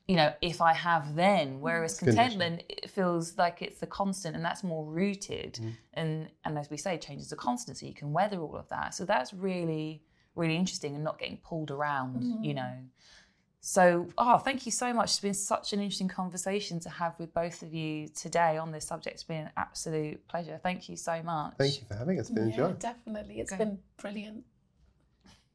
you 0.08 0.16
know, 0.16 0.32
if 0.42 0.62
I 0.62 0.74
have 0.74 1.16
then, 1.16 1.62
whereas 1.62 1.98
contentment 1.98 2.62
it 2.70 2.92
feels 2.92 3.38
like 3.40 3.64
it's 3.64 3.80
the 3.80 3.88
constant 3.88 4.36
and 4.36 4.46
that's 4.46 4.64
more 4.64 4.86
rooted. 4.86 5.54
Mm-hmm. 5.56 5.70
And 5.94 6.30
and 6.44 6.58
as 6.58 6.70
we 6.70 6.78
say, 6.78 6.98
change 6.98 7.22
is 7.22 7.32
a 7.32 7.36
constant, 7.36 7.78
so 7.78 7.86
you 7.88 7.94
can 7.94 8.14
weather 8.14 8.40
all 8.40 8.56
of 8.56 8.70
that. 8.70 8.94
So 8.94 9.06
that's 9.06 9.34
really, 9.34 10.04
really 10.36 10.56
interesting 10.56 10.94
and 10.96 11.04
not 11.04 11.18
getting 11.18 11.38
pulled 11.38 11.72
around, 11.72 12.22
you 12.24 12.54
mm-hmm. 12.54 12.56
know. 12.56 12.74
So, 13.68 14.08
oh, 14.20 14.38
thank 14.38 14.68
you 14.68 14.72
so 14.72 14.94
much. 14.94 15.06
It's 15.06 15.20
been 15.20 15.34
such 15.34 15.74
an 15.74 15.80
interesting 15.80 16.08
conversation 16.08 16.80
to 16.82 16.90
have 16.90 17.18
with 17.18 17.34
both 17.34 17.64
of 17.64 17.74
you 17.74 18.08
today 18.10 18.58
on 18.58 18.72
this 18.72 18.86
subject. 18.86 19.16
It's 19.16 19.24
been 19.24 19.46
an 19.46 19.50
absolute 19.58 20.26
pleasure. 20.28 20.60
Thank 20.62 20.88
you 20.88 20.96
so 20.96 21.24
much. 21.24 21.56
Thank 21.58 21.82
you 21.82 21.88
for 21.88 21.96
having 21.96 22.20
us. 22.20 22.28
It's 22.28 22.36
been 22.36 22.44
Yeah, 22.50 22.52
enjoyable. 22.52 22.74
definitely. 22.76 23.40
It's 23.40 23.52
Okay. 23.52 23.64
been 23.64 23.80
brilliant. 23.98 24.46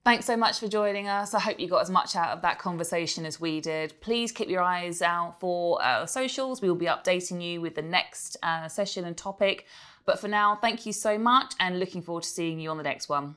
Thanks 0.04 0.24
so 0.26 0.36
much 0.36 0.58
for 0.58 0.66
joining 0.66 1.06
us. 1.06 1.34
I 1.34 1.38
hope 1.38 1.60
you 1.60 1.68
got 1.68 1.82
as 1.82 1.90
much 1.90 2.16
out 2.16 2.30
of 2.30 2.42
that 2.42 2.58
conversation 2.58 3.24
as 3.24 3.40
we 3.40 3.60
did. 3.60 3.94
Please 4.00 4.32
keep 4.32 4.48
your 4.48 4.62
eyes 4.62 5.02
out 5.02 5.38
for 5.38 5.80
our 5.80 6.08
socials. 6.08 6.60
We 6.60 6.68
will 6.68 6.74
be 6.74 6.86
updating 6.86 7.40
you 7.40 7.60
with 7.60 7.76
the 7.76 7.82
next 7.82 8.36
uh, 8.42 8.66
session 8.66 9.04
and 9.04 9.16
topic. 9.16 9.66
But 10.04 10.18
for 10.18 10.26
now, 10.26 10.56
thank 10.56 10.84
you 10.84 10.92
so 10.92 11.16
much 11.16 11.54
and 11.60 11.78
looking 11.78 12.02
forward 12.02 12.24
to 12.24 12.28
seeing 12.28 12.58
you 12.58 12.70
on 12.70 12.76
the 12.76 12.82
next 12.82 13.08
one. 13.08 13.36